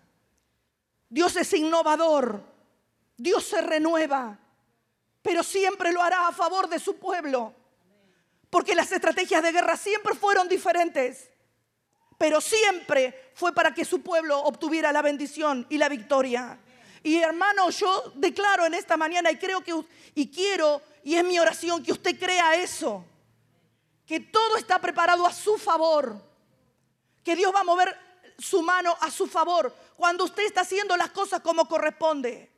Dios 1.09 1.37
es 1.37 1.53
innovador. 1.55 2.43
Dios 3.17 3.45
se 3.45 3.61
renueva. 3.61 4.39
Pero 5.23 5.43
siempre 5.43 5.93
lo 5.93 6.03
hará 6.03 6.29
a 6.29 6.33
favor 6.33 6.69
de 6.69 6.79
su 6.79 6.97
pueblo. 6.97 7.55
Porque 8.51 8.75
las 8.75 8.93
estrategias 8.93 9.43
de 9.43 9.53
guerra 9.53 9.77
siempre 9.77 10.15
fueron 10.15 10.49
diferentes 10.49 11.33
pero 12.23 12.41
siempre 12.41 13.33
fue 13.35 13.53
para 13.53 13.75
que 13.75 13.85
su 13.85 14.01
pueblo 14.01 14.39
obtuviera 14.39 14.93
la 14.93 15.03
bendición 15.03 15.67
y 15.69 15.77
la 15.77 15.89
victoria. 15.89 16.57
Y 17.03 17.17
hermano, 17.17 17.69
yo 17.71 18.13
declaro 18.15 18.65
en 18.65 18.75
esta 18.75 18.97
mañana 18.97 19.29
y 19.33 19.39
creo 19.39 19.61
que 19.61 19.75
y 20.15 20.31
quiero 20.31 20.81
y 21.03 21.17
es 21.17 21.25
mi 21.25 21.41
oración 21.41 21.83
que 21.83 21.91
usted 21.91 22.17
crea 22.17 22.55
eso, 22.55 23.05
que 24.07 24.21
todo 24.21 24.57
está 24.57 24.81
preparado 24.81 25.27
a 25.27 25.33
su 25.33 25.59
favor, 25.59 26.17
que 27.23 27.37
Dios 27.37 27.53
va 27.55 27.61
a 27.61 27.65
mover 27.65 27.97
su 28.39 28.63
mano 28.63 28.97
a 29.01 29.11
su 29.11 29.27
favor 29.27 29.75
cuando 29.97 30.25
usted 30.25 30.45
está 30.45 30.63
haciendo 30.63 30.97
las 30.97 31.11
cosas 31.11 31.41
como 31.41 31.67
corresponde. 31.69 32.51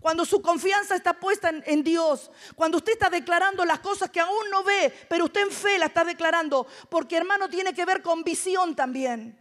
Cuando 0.00 0.24
su 0.24 0.40
confianza 0.40 0.96
está 0.96 1.12
puesta 1.12 1.50
en, 1.50 1.84
Dios, 1.84 2.30
cuando 2.56 2.78
usted 2.78 2.92
está 2.92 3.10
declarando 3.10 3.66
las 3.66 3.80
cosas 3.80 4.10
que 4.10 4.20
aún 4.20 4.50
no 4.50 4.64
ve, 4.64 4.92
pero 5.10 5.26
usted 5.26 5.42
en 5.42 5.50
fe 5.50 5.78
la 5.78 5.86
está 5.86 6.04
declarando, 6.04 6.66
porque 6.88 7.18
hermano 7.18 7.50
tiene 7.50 7.74
que 7.74 7.84
ver 7.84 8.00
con 8.00 8.22
visión 8.22 8.74
también. 8.74 9.38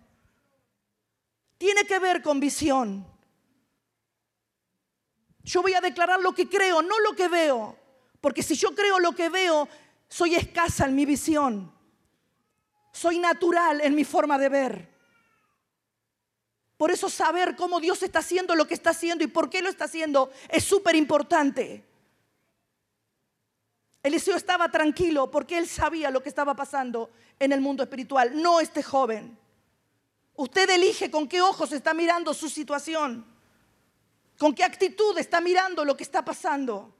Tiene 1.58 1.86
que 1.86 2.00
ver 2.00 2.22
con 2.22 2.42
visión. 2.42 3.08
Yo 5.44 5.62
voy 5.62 5.74
a 5.76 5.82
declarar 5.82 6.20
lo 6.20 6.34
que 6.34 6.50
creo, 6.50 6.82
no 6.82 7.00
lo 7.00 7.16
que 7.16 7.30
veo, 7.30 7.78
porque 8.20 8.44
si 8.44 8.56
yo 8.56 8.76
creo 8.76 9.00
lo 9.00 9.14
que 9.14 9.30
veo, 9.30 9.68
soy 10.10 10.36
escasa 10.36 10.86
en 10.86 10.96
mi 10.96 11.06
visión. 11.06 11.74
Soy 13.00 13.18
natural 13.18 13.80
en 13.80 13.96
mi 13.96 14.04
forma 14.04 14.38
de 14.38 14.50
ver. 14.50 14.90
Por 16.76 16.92
eso 16.92 17.10
saber 17.10 17.56
cómo 17.56 17.80
Dios 17.80 18.04
está 18.04 18.20
haciendo 18.20 18.56
lo 18.56 18.68
que 18.68 18.74
está 18.74 18.90
haciendo 18.90 19.24
y 19.24 19.28
por 19.28 19.50
qué 19.50 19.62
lo 19.62 19.70
está 19.70 19.86
haciendo 19.86 20.30
es 20.50 20.66
súper 20.66 20.98
importante. 20.98 21.86
Eliseo 24.04 24.36
estaba 24.36 24.70
tranquilo 24.70 25.32
porque 25.32 25.58
él 25.58 25.66
sabía 25.66 26.12
lo 26.12 26.22
que 26.22 26.28
estaba 26.28 26.56
pasando 26.56 27.10
en 27.40 27.54
el 27.54 27.62
mundo 27.62 27.84
espiritual, 27.84 28.34
no 28.42 28.60
este 28.60 28.84
joven. 28.84 29.40
Usted 30.36 30.70
elige 30.70 31.10
con 31.10 31.26
qué 31.26 31.42
ojos 31.42 31.72
está 31.72 31.94
mirando 31.94 32.34
su 32.34 32.50
situación, 32.50 33.26
con 34.38 34.54
qué 34.54 34.66
actitud 34.66 35.18
está 35.18 35.40
mirando 35.40 35.86
lo 35.86 35.96
que 35.96 36.04
está 36.04 36.26
pasando. 36.26 36.94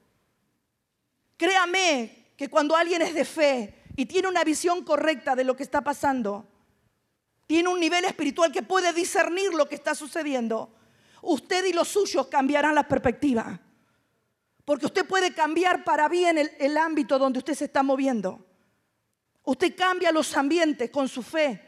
Créame 1.36 2.32
que 2.38 2.50
cuando 2.50 2.74
alguien 2.78 3.02
es 3.02 3.14
de 3.14 3.26
fe 3.26 3.79
y 4.00 4.06
tiene 4.06 4.30
una 4.30 4.46
visión 4.46 4.86
correcta 4.86 5.36
de 5.36 5.44
lo 5.44 5.58
que 5.58 5.64
está 5.64 5.82
pasando, 5.82 6.48
tiene 7.46 7.68
un 7.68 7.82
nivel 7.82 8.06
espiritual 8.06 8.50
que 8.50 8.64
puede 8.64 8.94
discernir 8.94 9.54
lo 9.54 9.68
que 9.68 9.76
está 9.76 9.94
sucediendo, 9.94 10.74
usted 11.22 11.66
y 11.66 11.74
los 11.74 11.90
suyos 11.90 12.28
cambiarán 12.28 12.76
la 12.76 12.88
perspectiva. 12.88 13.60
Porque 14.64 14.86
usted 14.86 15.06
puede 15.06 15.34
cambiar 15.34 15.84
para 15.84 16.08
bien 16.08 16.38
el, 16.38 16.50
el 16.60 16.78
ámbito 16.78 17.20
donde 17.20 17.40
usted 17.40 17.56
se 17.56 17.66
está 17.66 17.84
moviendo. 17.84 18.46
Usted 19.44 19.76
cambia 19.76 20.14
los 20.14 20.34
ambientes 20.38 20.90
con 20.90 21.10
su 21.10 21.22
fe. 21.22 21.62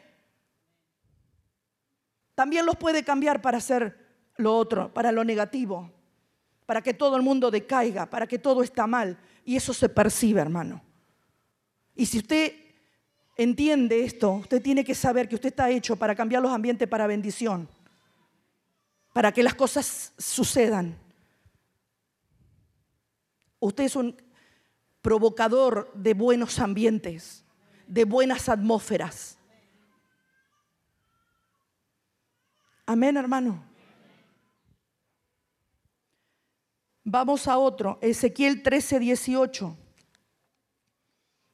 También 2.34 2.66
los 2.66 2.78
puede 2.78 3.04
cambiar 3.04 3.42
para 3.42 3.58
hacer 3.58 4.08
lo 4.38 4.56
otro, 4.56 4.94
para 4.94 5.12
lo 5.12 5.26
negativo, 5.26 5.92
para 6.66 6.82
que 6.82 6.94
todo 6.94 7.18
el 7.18 7.24
mundo 7.24 7.52
decaiga, 7.52 8.10
para 8.10 8.26
que 8.26 8.40
todo 8.40 8.64
está 8.64 8.88
mal. 8.88 9.18
Y 9.44 9.58
eso 9.58 9.74
se 9.74 9.90
percibe, 9.90 10.40
hermano. 10.40 10.82
Y 11.96 12.06
si 12.06 12.20
usted 12.20 12.54
entiende 13.36 14.04
esto, 14.04 14.32
usted 14.34 14.62
tiene 14.62 14.84
que 14.84 14.96
saber 14.96 15.28
que 15.28 15.36
usted 15.36 15.50
está 15.50 15.70
hecho 15.70 15.96
para 15.96 16.16
cambiar 16.16 16.42
los 16.42 16.52
ambientes 16.52 16.88
para 16.88 17.08
bendición, 17.08 17.68
para 19.14 19.32
que 19.32 19.44
las 19.44 19.56
cosas 19.56 20.14
sucedan. 20.18 20.98
Usted 23.60 23.84
es 23.84 23.96
un 23.96 24.16
provocador 25.02 25.92
de 25.94 26.14
buenos 26.14 26.60
ambientes, 26.60 27.44
de 27.88 28.06
buenas 28.06 28.50
atmósferas. 28.50 29.38
Amén, 32.86 33.18
hermano. 33.18 33.64
Vamos 37.04 37.48
a 37.48 37.58
otro, 37.58 37.98
Ezequiel 38.02 38.62
13, 38.62 39.00
18. 39.00 39.81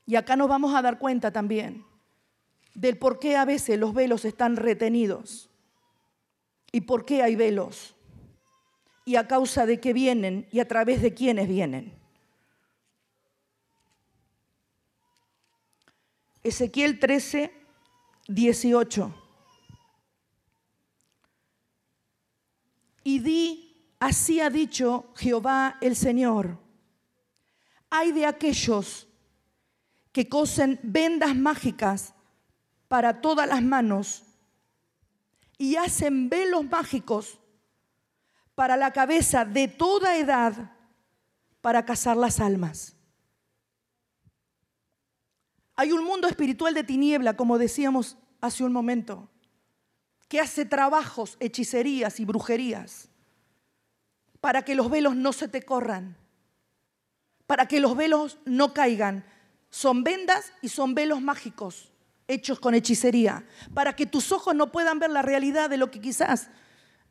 Y 0.08 0.16
acá 0.16 0.36
nos 0.36 0.48
vamos 0.48 0.74
a 0.74 0.82
dar 0.82 0.98
cuenta 0.98 1.32
también 1.32 1.86
del 2.74 2.98
por 2.98 3.20
qué 3.20 3.36
a 3.36 3.44
veces 3.44 3.78
los 3.78 3.94
velos 3.94 4.24
están 4.24 4.56
retenidos 4.56 5.50
y 6.72 6.82
por 6.82 7.06
qué 7.06 7.22
hay 7.24 7.36
velos 7.36 7.96
y 9.04 9.16
a 9.16 9.28
causa 9.28 9.66
de 9.66 9.80
qué 9.80 9.94
vienen 9.94 10.48
y 10.52 10.60
a 10.60 10.68
través 10.68 11.02
de 11.02 11.14
quiénes 11.14 11.48
vienen. 11.48 11.94
Ezequiel 16.44 17.00
13, 17.00 17.52
18. 18.28 19.24
Y 23.04 23.20
di, 23.20 23.96
así 24.00 24.40
ha 24.40 24.50
dicho 24.50 25.12
Jehová 25.16 25.78
el 25.82 25.96
Señor, 25.96 26.60
hay 27.90 28.12
de 28.12 28.26
aquellos 28.26 29.07
que 30.18 30.28
cosen 30.28 30.80
vendas 30.82 31.36
mágicas 31.36 32.16
para 32.88 33.22
todas 33.22 33.48
las 33.48 33.62
manos 33.62 34.24
y 35.60 35.76
hacen 35.76 36.28
velos 36.28 36.66
mágicos 36.66 37.38
para 38.56 38.78
la 38.78 38.92
cabeza 38.92 39.46
de 39.46 39.68
toda 39.68 40.18
edad 40.18 40.72
para 41.62 41.86
cazar 41.86 42.18
las 42.18 42.40
almas. 42.40 42.96
Hay 45.76 45.92
un 45.92 46.04
mundo 46.04 46.28
espiritual 46.28 46.74
de 46.74 46.84
tiniebla, 46.84 47.38
como 47.38 47.60
decíamos 47.60 48.18
hace 48.42 48.64
un 48.64 48.74
momento, 48.74 49.30
que 50.28 50.40
hace 50.40 50.66
trabajos, 50.66 51.38
hechicerías 51.40 52.20
y 52.20 52.26
brujerías 52.26 53.10
para 54.42 54.64
que 54.64 54.74
los 54.74 54.90
velos 54.90 55.16
no 55.16 55.32
se 55.32 55.48
te 55.48 55.62
corran, 55.62 56.18
para 57.46 57.68
que 57.68 57.80
los 57.80 57.96
velos 57.96 58.40
no 58.46 58.74
caigan. 58.74 59.24
Son 59.78 60.04
vendas 60.04 60.52
y 60.64 60.70
son 60.70 60.96
velos 60.96 61.22
mágicos 61.22 61.92
hechos 62.28 62.60
con 62.60 62.74
hechicería, 62.74 63.46
para 63.76 63.96
que 63.96 64.08
tus 64.08 64.32
ojos 64.32 64.56
no 64.56 64.72
puedan 64.72 64.98
ver 64.98 65.12
la 65.12 65.22
realidad 65.22 65.70
de 65.70 65.78
lo 65.78 65.92
que 65.92 66.02
quizás 66.02 66.50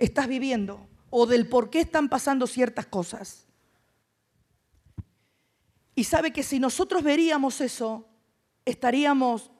estás 0.00 0.26
viviendo 0.26 0.88
o 1.08 1.26
del 1.26 1.48
por 1.48 1.70
qué 1.70 1.78
están 1.78 2.08
pasando 2.08 2.48
ciertas 2.48 2.86
cosas. 2.86 3.46
Y 5.94 6.02
sabe 6.02 6.32
que 6.32 6.42
si 6.42 6.58
nosotros 6.58 7.04
veríamos 7.04 7.60
eso, 7.60 8.08
estaríamos 8.64 9.52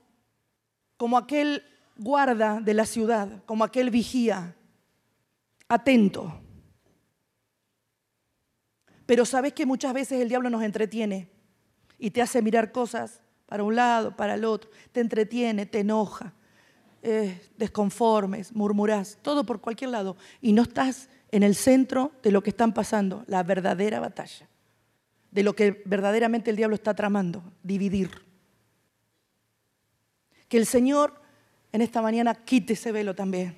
como 0.97 1.17
aquel 1.17 1.63
guarda 1.97 2.61
de 2.61 2.75
la 2.75 2.87
ciudad, 2.87 3.45
como 3.45 3.63
aquel 3.63 3.91
vigía, 3.91 4.57
atento. 5.69 6.41
Pero 9.07 9.25
sabes 9.25 9.53
que 9.53 9.65
muchas 9.65 9.95
veces 9.95 10.21
el 10.21 10.29
diablo 10.29 10.51
nos 10.51 10.65
entretiene 10.65 11.36
y 11.99 12.11
te 12.11 12.23
hace 12.23 12.43
mirar 12.43 12.73
cosas 12.73 13.21
para 13.47 13.63
un 13.63 13.77
lado, 13.77 14.17
para 14.17 14.35
el 14.35 14.45
otro, 14.45 14.71
te 14.93 15.01
entretiene, 15.01 15.67
te 15.67 15.81
enoja, 15.81 16.33
eh, 17.03 17.41
desconformes, 17.57 18.53
murmuras, 18.53 19.19
todo 19.23 19.45
por 19.45 19.61
cualquier 19.61 19.91
lado 19.91 20.17
y 20.41 20.53
no 20.53 20.63
estás 20.63 21.09
en 21.31 21.43
el 21.43 21.55
centro 21.55 22.13
de 22.23 22.33
lo 22.33 22.43
que 22.43 22.51
están 22.51 22.75
pasando, 22.75 23.25
la 23.29 23.43
verdadera 23.43 24.01
batalla, 24.01 24.49
de 25.31 25.43
lo 25.43 25.55
que 25.55 25.83
verdaderamente 25.85 26.51
el 26.51 26.57
diablo 26.57 26.75
está 26.75 26.95
tramando, 26.95 27.43
dividir. 27.63 28.11
Que 30.49 30.59
el 30.59 30.67
Señor 30.67 31.21
en 31.73 31.83
esta 31.83 32.03
mañana 32.03 32.35
quite 32.35 32.73
ese 32.73 32.93
velo 32.93 33.15
también. 33.15 33.57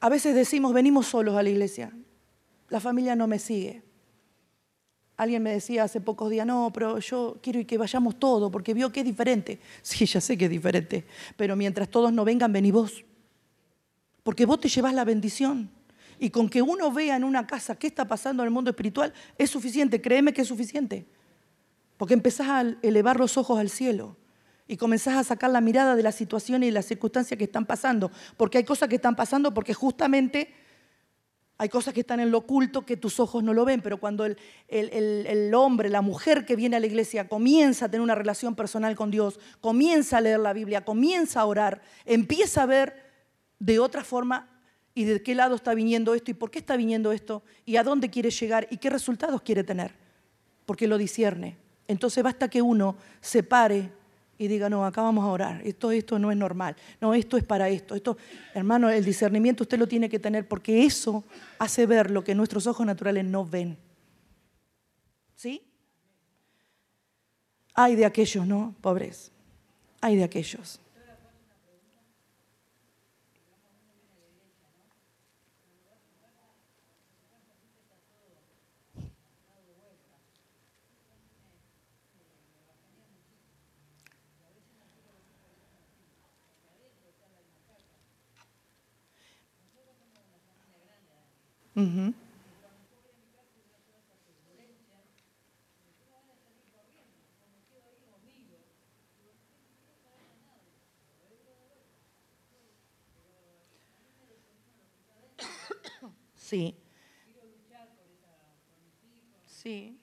A 0.00 0.08
veces 0.08 0.34
decimos, 0.34 0.72
venimos 0.72 1.06
solos 1.06 1.36
a 1.36 1.42
la 1.42 1.50
iglesia, 1.50 1.92
la 2.68 2.80
familia 2.80 3.16
no 3.16 3.26
me 3.26 3.38
sigue. 3.38 3.83
Alguien 5.16 5.42
me 5.42 5.52
decía 5.52 5.84
hace 5.84 6.00
pocos 6.00 6.28
días, 6.30 6.46
no, 6.46 6.72
pero 6.74 6.98
yo 6.98 7.36
quiero 7.40 7.64
que 7.66 7.78
vayamos 7.78 8.18
todos, 8.18 8.50
porque 8.50 8.74
vio 8.74 8.90
que 8.90 9.00
es 9.00 9.06
diferente. 9.06 9.60
Sí, 9.82 10.06
ya 10.06 10.20
sé 10.20 10.36
que 10.36 10.46
es 10.46 10.50
diferente, 10.50 11.04
pero 11.36 11.54
mientras 11.56 11.88
todos 11.88 12.12
no 12.12 12.24
vengan, 12.24 12.52
vení 12.52 12.72
vos. 12.72 13.04
Porque 14.22 14.46
vos 14.46 14.60
te 14.60 14.68
llevas 14.68 14.94
la 14.94 15.04
bendición. 15.04 15.70
Y 16.18 16.30
con 16.30 16.48
que 16.48 16.62
uno 16.62 16.90
vea 16.92 17.16
en 17.16 17.24
una 17.24 17.46
casa 17.46 17.76
qué 17.76 17.86
está 17.86 18.06
pasando 18.06 18.42
en 18.42 18.48
el 18.48 18.52
mundo 18.52 18.70
espiritual, 18.70 19.12
es 19.36 19.50
suficiente, 19.50 20.00
créeme 20.00 20.32
que 20.32 20.42
es 20.42 20.48
suficiente. 20.48 21.06
Porque 21.96 22.14
empezás 22.14 22.48
a 22.48 22.60
elevar 22.82 23.18
los 23.18 23.36
ojos 23.36 23.58
al 23.58 23.70
cielo 23.70 24.16
y 24.66 24.76
comenzás 24.76 25.16
a 25.16 25.24
sacar 25.24 25.50
la 25.50 25.60
mirada 25.60 25.94
de 25.94 26.02
la 26.02 26.12
situación 26.12 26.62
y 26.62 26.70
las 26.70 26.86
circunstancias 26.86 27.36
que 27.38 27.44
están 27.44 27.66
pasando. 27.66 28.10
Porque 28.36 28.58
hay 28.58 28.64
cosas 28.64 28.88
que 28.88 28.96
están 28.96 29.14
pasando 29.14 29.52
porque 29.52 29.74
justamente 29.74 30.52
hay 31.56 31.68
cosas 31.68 31.94
que 31.94 32.00
están 32.00 32.18
en 32.18 32.30
lo 32.32 32.38
oculto 32.38 32.84
que 32.84 32.96
tus 32.96 33.20
ojos 33.20 33.44
no 33.44 33.54
lo 33.54 33.64
ven, 33.64 33.80
pero 33.80 33.98
cuando 33.98 34.26
el, 34.26 35.54
hombre, 35.54 35.88
la 35.88 36.02
mujer 36.02 36.44
que 36.44 36.56
viene 36.56 36.76
a 36.76 36.80
la 36.80 36.86
iglesia 36.86 37.28
comienza 37.28 37.84
a 37.84 37.88
tener 37.88 38.02
una 38.02 38.16
relación 38.16 38.56
personal 38.56 38.96
con 38.96 39.10
Dios, 39.10 39.38
comienza 39.60 40.18
a 40.18 40.20
leer 40.20 40.40
la 40.40 40.52
Biblia, 40.52 40.84
comienza 40.84 41.40
a 41.40 41.46
orar, 41.46 41.80
empieza 42.04 42.62
a 42.62 42.66
ver 42.66 43.04
de 43.60 43.78
otra 43.78 44.02
forma 44.02 44.48
y 44.94 45.04
de 45.04 45.22
qué 45.22 45.34
lado 45.36 45.54
está 45.54 45.74
viniendo 45.74 46.14
esto 46.14 46.32
y 46.32 46.34
por 46.34 46.50
qué 46.50 46.58
está 46.58 46.76
viniendo 46.76 47.12
esto 47.12 47.44
y 47.64 47.76
a 47.76 47.84
dónde 47.84 48.10
quiere 48.10 48.30
llegar 48.30 48.66
y 48.70 48.78
qué 48.78 48.90
resultados 48.90 49.40
quiere 49.42 49.62
tener, 49.62 49.94
porque 50.66 50.88
lo 50.88 50.98
discierne. 50.98 51.56
Entonces 51.86 52.24
basta 52.24 52.48
que 52.48 52.62
uno 52.62 52.96
se 53.20 53.44
pare 53.44 53.92
y 54.38 54.48
diga, 54.48 54.68
no, 54.68 54.84
acá 54.84 55.02
vamos 55.02 55.24
a 55.24 55.28
orar, 55.28 55.60
esto, 55.64 55.90
esto 55.90 56.18
no 56.18 56.30
es 56.30 56.36
normal, 56.36 56.76
no, 57.00 57.14
esto 57.14 57.36
es 57.36 57.44
para 57.44 57.68
esto, 57.68 57.94
esto, 57.94 58.16
hermano, 58.54 58.90
el 58.90 59.04
discernimiento 59.04 59.64
usted 59.64 59.78
lo 59.78 59.86
tiene 59.86 60.08
que 60.08 60.18
tener 60.18 60.48
porque 60.48 60.84
eso 60.84 61.24
hace 61.58 61.86
ver 61.86 62.10
lo 62.10 62.24
que 62.24 62.34
nuestros 62.34 62.66
ojos 62.66 62.86
naturales 62.86 63.24
no 63.24 63.44
ven. 63.44 63.76
¿Sí? 65.36 65.62
Hay 67.74 67.96
de 67.96 68.04
aquellos, 68.04 68.46
¿no? 68.46 68.74
Pobres, 68.80 69.32
hay 70.00 70.16
de 70.16 70.24
aquellos. 70.24 70.80
Sí. 106.44 106.76
Sí. 109.46 109.98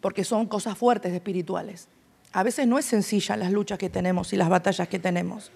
Porque 0.00 0.22
son 0.24 0.46
cosas 0.46 0.78
fuertes 0.78 1.12
espirituales. 1.12 1.88
A 2.32 2.42
veces 2.44 2.66
no 2.66 2.78
es 2.78 2.84
sencilla 2.84 3.36
las 3.36 3.50
luchas 3.50 3.78
que 3.78 3.90
tenemos 3.90 4.32
y 4.32 4.36
las 4.36 4.48
batallas 4.48 4.88
que 4.88 4.98
tenemos. 5.00 5.50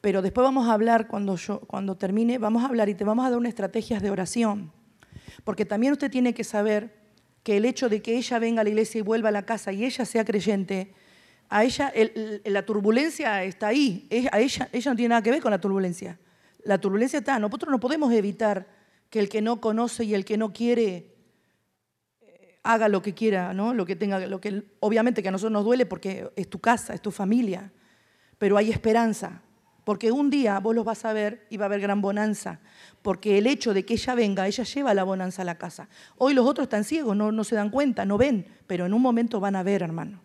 Pero 0.00 0.22
después 0.22 0.44
vamos 0.44 0.68
a 0.68 0.72
hablar, 0.72 1.08
cuando, 1.08 1.36
yo, 1.36 1.60
cuando 1.60 1.96
termine, 1.96 2.38
vamos 2.38 2.62
a 2.62 2.66
hablar 2.66 2.88
y 2.88 2.94
te 2.94 3.04
vamos 3.04 3.26
a 3.26 3.30
dar 3.30 3.38
unas 3.38 3.50
estrategias 3.50 4.02
de 4.02 4.10
oración. 4.10 4.72
Porque 5.44 5.64
también 5.64 5.92
usted 5.92 6.10
tiene 6.10 6.34
que 6.34 6.44
saber 6.44 6.94
que 7.42 7.56
el 7.56 7.64
hecho 7.64 7.88
de 7.88 8.02
que 8.02 8.16
ella 8.16 8.38
venga 8.38 8.60
a 8.60 8.64
la 8.64 8.70
iglesia 8.70 8.98
y 8.98 9.02
vuelva 9.02 9.30
a 9.30 9.32
la 9.32 9.44
casa 9.44 9.72
y 9.72 9.84
ella 9.84 10.04
sea 10.04 10.24
creyente, 10.24 10.92
a 11.48 11.64
ella 11.64 11.92
la 12.44 12.64
turbulencia 12.64 13.42
está 13.42 13.68
ahí. 13.68 14.06
a 14.30 14.38
ella, 14.38 14.68
ella 14.72 14.90
no 14.90 14.96
tiene 14.96 15.08
nada 15.08 15.22
que 15.22 15.30
ver 15.30 15.40
con 15.40 15.50
la 15.50 15.60
turbulencia. 15.60 16.18
La 16.64 16.78
turbulencia 16.78 17.20
está. 17.20 17.38
Nosotros 17.38 17.70
no 17.70 17.80
podemos 17.80 18.12
evitar 18.12 18.66
que 19.10 19.18
el 19.18 19.28
que 19.28 19.40
no 19.40 19.60
conoce 19.60 20.04
y 20.04 20.14
el 20.14 20.24
que 20.24 20.36
no 20.36 20.52
quiere 20.52 21.14
eh, 22.20 22.58
haga 22.62 22.88
lo 22.88 23.00
que 23.00 23.14
quiera, 23.14 23.54
¿no? 23.54 23.72
Lo 23.72 23.86
que 23.86 23.96
tenga, 23.96 24.18
lo 24.26 24.40
que 24.40 24.64
obviamente 24.80 25.22
que 25.22 25.28
a 25.28 25.32
nosotros 25.32 25.52
nos 25.52 25.64
duele 25.64 25.86
porque 25.86 26.30
es 26.36 26.50
tu 26.50 26.58
casa, 26.58 26.92
es 26.92 27.00
tu 27.00 27.10
familia, 27.10 27.72
pero 28.36 28.56
hay 28.58 28.70
esperanza. 28.70 29.42
Porque 29.88 30.12
un 30.12 30.28
día 30.28 30.60
vos 30.60 30.74
los 30.74 30.84
vas 30.84 31.06
a 31.06 31.14
ver 31.14 31.46
y 31.48 31.56
va 31.56 31.64
a 31.64 31.68
haber 31.68 31.80
gran 31.80 32.02
bonanza. 32.02 32.60
Porque 33.00 33.38
el 33.38 33.46
hecho 33.46 33.72
de 33.72 33.86
que 33.86 33.94
ella 33.94 34.14
venga, 34.14 34.46
ella 34.46 34.62
lleva 34.62 34.92
la 34.92 35.02
bonanza 35.02 35.40
a 35.40 35.46
la 35.46 35.56
casa. 35.56 35.88
Hoy 36.18 36.34
los 36.34 36.46
otros 36.46 36.66
están 36.66 36.84
ciegos, 36.84 37.16
no, 37.16 37.32
no 37.32 37.42
se 37.42 37.54
dan 37.54 37.70
cuenta, 37.70 38.04
no 38.04 38.18
ven, 38.18 38.44
pero 38.66 38.84
en 38.84 38.92
un 38.92 39.00
momento 39.00 39.40
van 39.40 39.56
a 39.56 39.62
ver, 39.62 39.82
hermano. 39.82 40.20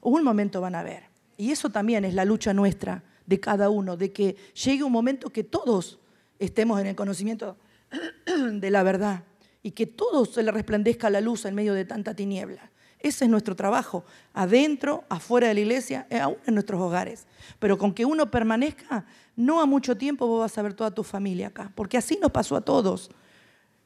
Un 0.00 0.22
momento 0.22 0.60
van 0.60 0.76
a 0.76 0.84
ver. 0.84 1.06
Y 1.36 1.50
eso 1.50 1.70
también 1.70 2.04
es 2.04 2.14
la 2.14 2.24
lucha 2.24 2.54
nuestra, 2.54 3.02
de 3.26 3.40
cada 3.40 3.68
uno, 3.68 3.96
de 3.96 4.12
que 4.12 4.36
llegue 4.64 4.84
un 4.84 4.92
momento 4.92 5.28
que 5.30 5.42
todos 5.42 5.98
estemos 6.38 6.80
en 6.80 6.86
el 6.86 6.94
conocimiento 6.94 7.56
de 8.52 8.70
la 8.70 8.84
verdad 8.84 9.24
y 9.60 9.72
que 9.72 9.86
todos 9.86 10.34
se 10.34 10.44
le 10.44 10.52
resplandezca 10.52 11.10
la 11.10 11.20
luz 11.20 11.46
en 11.46 11.56
medio 11.56 11.74
de 11.74 11.84
tanta 11.84 12.14
tiniebla. 12.14 12.70
Ese 13.04 13.26
es 13.26 13.30
nuestro 13.30 13.54
trabajo, 13.54 14.02
adentro, 14.32 15.04
afuera 15.10 15.48
de 15.48 15.52
la 15.52 15.60
iglesia, 15.60 16.06
eh, 16.08 16.18
aún 16.18 16.38
en 16.46 16.54
nuestros 16.54 16.80
hogares. 16.80 17.26
Pero 17.58 17.76
con 17.76 17.92
que 17.92 18.06
uno 18.06 18.30
permanezca, 18.30 19.04
no 19.36 19.60
a 19.60 19.66
mucho 19.66 19.94
tiempo 19.94 20.26
vos 20.26 20.40
vas 20.40 20.56
a 20.56 20.62
ver 20.62 20.72
toda 20.72 20.90
tu 20.90 21.02
familia 21.02 21.48
acá, 21.48 21.70
porque 21.74 21.98
así 21.98 22.18
nos 22.18 22.30
pasó 22.30 22.56
a 22.56 22.62
todos. 22.62 23.10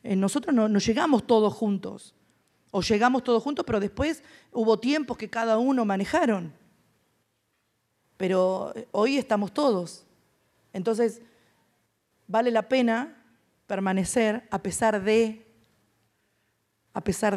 Eh, 0.04 0.14
nosotros 0.14 0.54
no, 0.54 0.68
llegamos 0.78 1.26
todos 1.26 1.52
juntos, 1.52 2.14
o 2.70 2.80
llegamos 2.80 3.24
todos 3.24 3.42
juntos, 3.42 3.64
pero 3.66 3.80
después 3.80 4.22
hubo 4.52 4.78
tiempos 4.78 5.18
que 5.18 5.28
cada 5.28 5.58
uno 5.58 5.84
manejaron. 5.84 6.52
Pero 8.18 8.72
eh, 8.76 8.86
hoy 8.92 9.18
estamos 9.18 9.52
todos. 9.52 10.04
Entonces, 10.72 11.22
vale 12.28 12.52
la 12.52 12.68
pena 12.68 13.20
permanecer 13.66 14.46
a 14.52 14.62
pesar 14.62 15.02
de, 15.02 15.44
a 16.94 17.02
pesar 17.02 17.36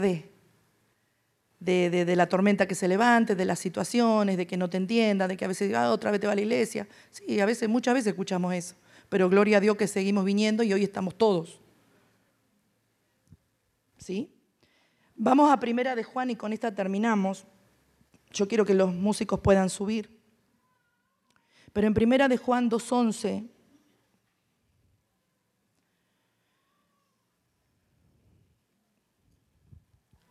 de 1.61 2.05
de, 2.05 2.15
la 2.15 2.27
tormenta 2.27 2.67
que 2.67 2.75
se 2.75 2.87
levante, 2.87 3.35
de 3.35 3.45
las 3.45 3.59
situaciones, 3.59 4.35
de 4.35 4.47
que 4.47 4.57
no 4.57 4.69
te 4.69 4.77
entiendan, 4.77 5.29
de 5.29 5.37
que 5.37 5.45
a 5.45 5.47
veces 5.47 5.73
ah, 5.75 5.91
otra 5.91 6.09
vez 6.11 6.19
te 6.19 6.27
va 6.27 6.33
a 6.33 6.35
la 6.35 6.41
iglesia. 6.41 6.87
Sí, 7.11 7.39
a 7.39 7.45
veces, 7.45 7.69
muchas 7.69 7.93
veces 7.93 8.07
escuchamos 8.07 8.53
eso. 8.53 8.75
Pero 9.09 9.29
gloria 9.29 9.57
a 9.57 9.59
Dios 9.59 9.77
que 9.77 9.87
seguimos 9.87 10.25
viniendo 10.25 10.63
y 10.63 10.73
hoy 10.73 10.83
estamos 10.83 11.15
todos. 11.15 11.61
¿Sí? 13.97 14.33
Vamos 15.15 15.51
a 15.51 15.59
primera 15.59 15.95
de 15.95 16.03
Juan 16.03 16.31
y 16.31 16.35
con 16.35 16.51
esta 16.51 16.73
terminamos. 16.73 17.45
Yo 18.31 18.47
quiero 18.47 18.65
que 18.65 18.73
los 18.73 18.91
músicos 18.91 19.39
puedan 19.39 19.69
subir. 19.69 20.19
Pero 21.73 21.85
en 21.85 21.93
primera 21.93 22.27
de 22.27 22.37
Juan 22.37 22.71
2.11 22.71 23.47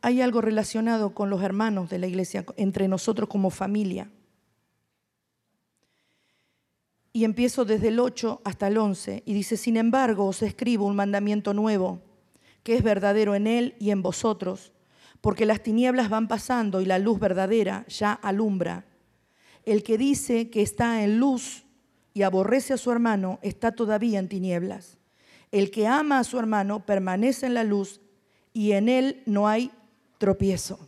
hay 0.02 0.20
algo 0.20 0.40
relacionado 0.40 1.14
con 1.14 1.30
los 1.30 1.42
hermanos 1.42 1.90
de 1.90 1.98
la 1.98 2.06
iglesia, 2.06 2.44
entre 2.56 2.88
nosotros 2.88 3.28
como 3.28 3.50
familia. 3.50 4.10
Y 7.12 7.24
empiezo 7.24 7.64
desde 7.64 7.88
el 7.88 7.98
8 7.98 8.40
hasta 8.44 8.68
el 8.68 8.78
11 8.78 9.22
y 9.26 9.34
dice, 9.34 9.56
sin 9.56 9.76
embargo 9.76 10.26
os 10.26 10.42
escribo 10.42 10.86
un 10.86 10.96
mandamiento 10.96 11.52
nuevo, 11.52 12.00
que 12.62 12.76
es 12.76 12.82
verdadero 12.82 13.34
en 13.34 13.46
él 13.46 13.74
y 13.78 13.90
en 13.90 14.02
vosotros, 14.02 14.72
porque 15.20 15.44
las 15.44 15.62
tinieblas 15.62 16.08
van 16.08 16.28
pasando 16.28 16.80
y 16.80 16.86
la 16.86 16.98
luz 16.98 17.18
verdadera 17.18 17.84
ya 17.88 18.12
alumbra. 18.12 18.86
El 19.64 19.82
que 19.82 19.98
dice 19.98 20.50
que 20.50 20.62
está 20.62 21.02
en 21.02 21.18
luz 21.18 21.64
y 22.14 22.22
aborrece 22.22 22.74
a 22.74 22.78
su 22.78 22.90
hermano 22.90 23.38
está 23.42 23.72
todavía 23.72 24.18
en 24.18 24.28
tinieblas. 24.28 24.98
El 25.52 25.70
que 25.70 25.86
ama 25.86 26.20
a 26.20 26.24
su 26.24 26.38
hermano 26.38 26.86
permanece 26.86 27.46
en 27.46 27.54
la 27.54 27.64
luz 27.64 28.00
y 28.52 28.72
en 28.72 28.88
él 28.88 29.22
no 29.26 29.48
hay 29.48 29.72
tropiezo. 30.20 30.78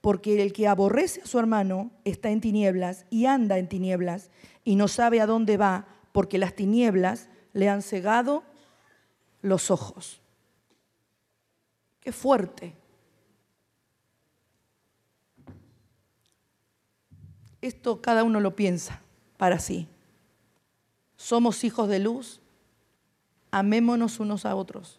Porque 0.00 0.40
el 0.42 0.52
que 0.52 0.68
aborrece 0.68 1.22
a 1.22 1.26
su 1.26 1.38
hermano 1.38 1.90
está 2.04 2.30
en 2.30 2.40
tinieblas 2.40 3.06
y 3.10 3.26
anda 3.26 3.58
en 3.58 3.68
tinieblas 3.68 4.30
y 4.62 4.76
no 4.76 4.86
sabe 4.86 5.20
a 5.20 5.26
dónde 5.26 5.56
va 5.56 5.88
porque 6.12 6.38
las 6.38 6.54
tinieblas 6.54 7.28
le 7.52 7.68
han 7.68 7.82
cegado 7.82 8.44
los 9.42 9.70
ojos. 9.70 10.20
Qué 12.00 12.12
fuerte. 12.12 12.74
Esto 17.60 18.00
cada 18.00 18.24
uno 18.24 18.40
lo 18.40 18.56
piensa 18.56 19.02
para 19.36 19.58
sí. 19.58 19.88
Somos 21.16 21.64
hijos 21.64 21.88
de 21.88 21.98
luz, 21.98 22.40
amémonos 23.50 24.20
unos 24.20 24.46
a 24.46 24.54
otros. 24.54 24.98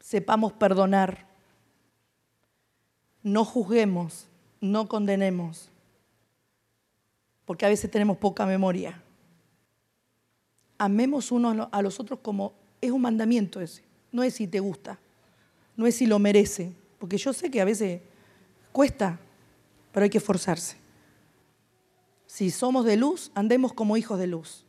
Sepamos 0.00 0.52
perdonar. 0.52 1.25
No 3.26 3.44
juzguemos, 3.44 4.28
no 4.60 4.86
condenemos, 4.86 5.68
porque 7.44 7.66
a 7.66 7.68
veces 7.68 7.90
tenemos 7.90 8.18
poca 8.18 8.46
memoria. 8.46 9.02
Amemos 10.78 11.32
unos 11.32 11.66
a 11.72 11.82
los 11.82 11.98
otros 11.98 12.20
como 12.20 12.52
es 12.80 12.92
un 12.92 13.02
mandamiento 13.02 13.60
ese. 13.60 13.82
No 14.12 14.22
es 14.22 14.34
si 14.34 14.46
te 14.46 14.60
gusta, 14.60 15.00
no 15.76 15.88
es 15.88 15.96
si 15.96 16.06
lo 16.06 16.20
merece, 16.20 16.72
porque 17.00 17.18
yo 17.18 17.32
sé 17.32 17.50
que 17.50 17.60
a 17.60 17.64
veces 17.64 18.00
cuesta, 18.70 19.18
pero 19.90 20.04
hay 20.04 20.10
que 20.10 20.18
esforzarse. 20.18 20.76
Si 22.28 22.52
somos 22.52 22.84
de 22.84 22.96
luz, 22.96 23.32
andemos 23.34 23.72
como 23.72 23.96
hijos 23.96 24.20
de 24.20 24.28
luz. 24.28 24.64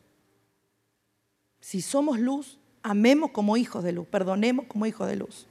Si 1.61 1.83
somos 1.83 2.19
luz, 2.19 2.57
amemos 2.81 3.29
como 3.29 3.55
hijos 3.55 3.83
de 3.83 3.91
luz, 3.91 4.07
perdonemos 4.07 4.65
como 4.65 4.87
hijos 4.87 5.07
de 5.07 5.17
luz. 5.17 5.45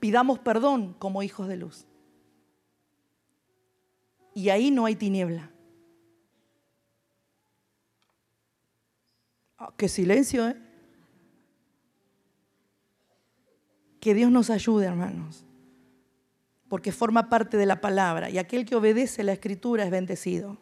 Pidamos 0.00 0.40
perdón 0.40 0.96
como 0.98 1.22
hijos 1.22 1.46
de 1.46 1.58
luz. 1.58 1.84
Y 4.38 4.50
ahí 4.50 4.70
no 4.70 4.86
hay 4.86 4.94
tiniebla. 4.94 5.50
Oh, 9.58 9.74
qué 9.76 9.88
silencio, 9.88 10.48
¿eh? 10.48 10.56
Que 13.98 14.14
Dios 14.14 14.30
nos 14.30 14.48
ayude, 14.50 14.86
hermanos, 14.86 15.44
porque 16.68 16.92
forma 16.92 17.28
parte 17.28 17.56
de 17.56 17.66
la 17.66 17.80
palabra 17.80 18.30
y 18.30 18.38
aquel 18.38 18.64
que 18.64 18.76
obedece 18.76 19.24
la 19.24 19.32
escritura 19.32 19.82
es 19.82 19.90
bendecido. 19.90 20.56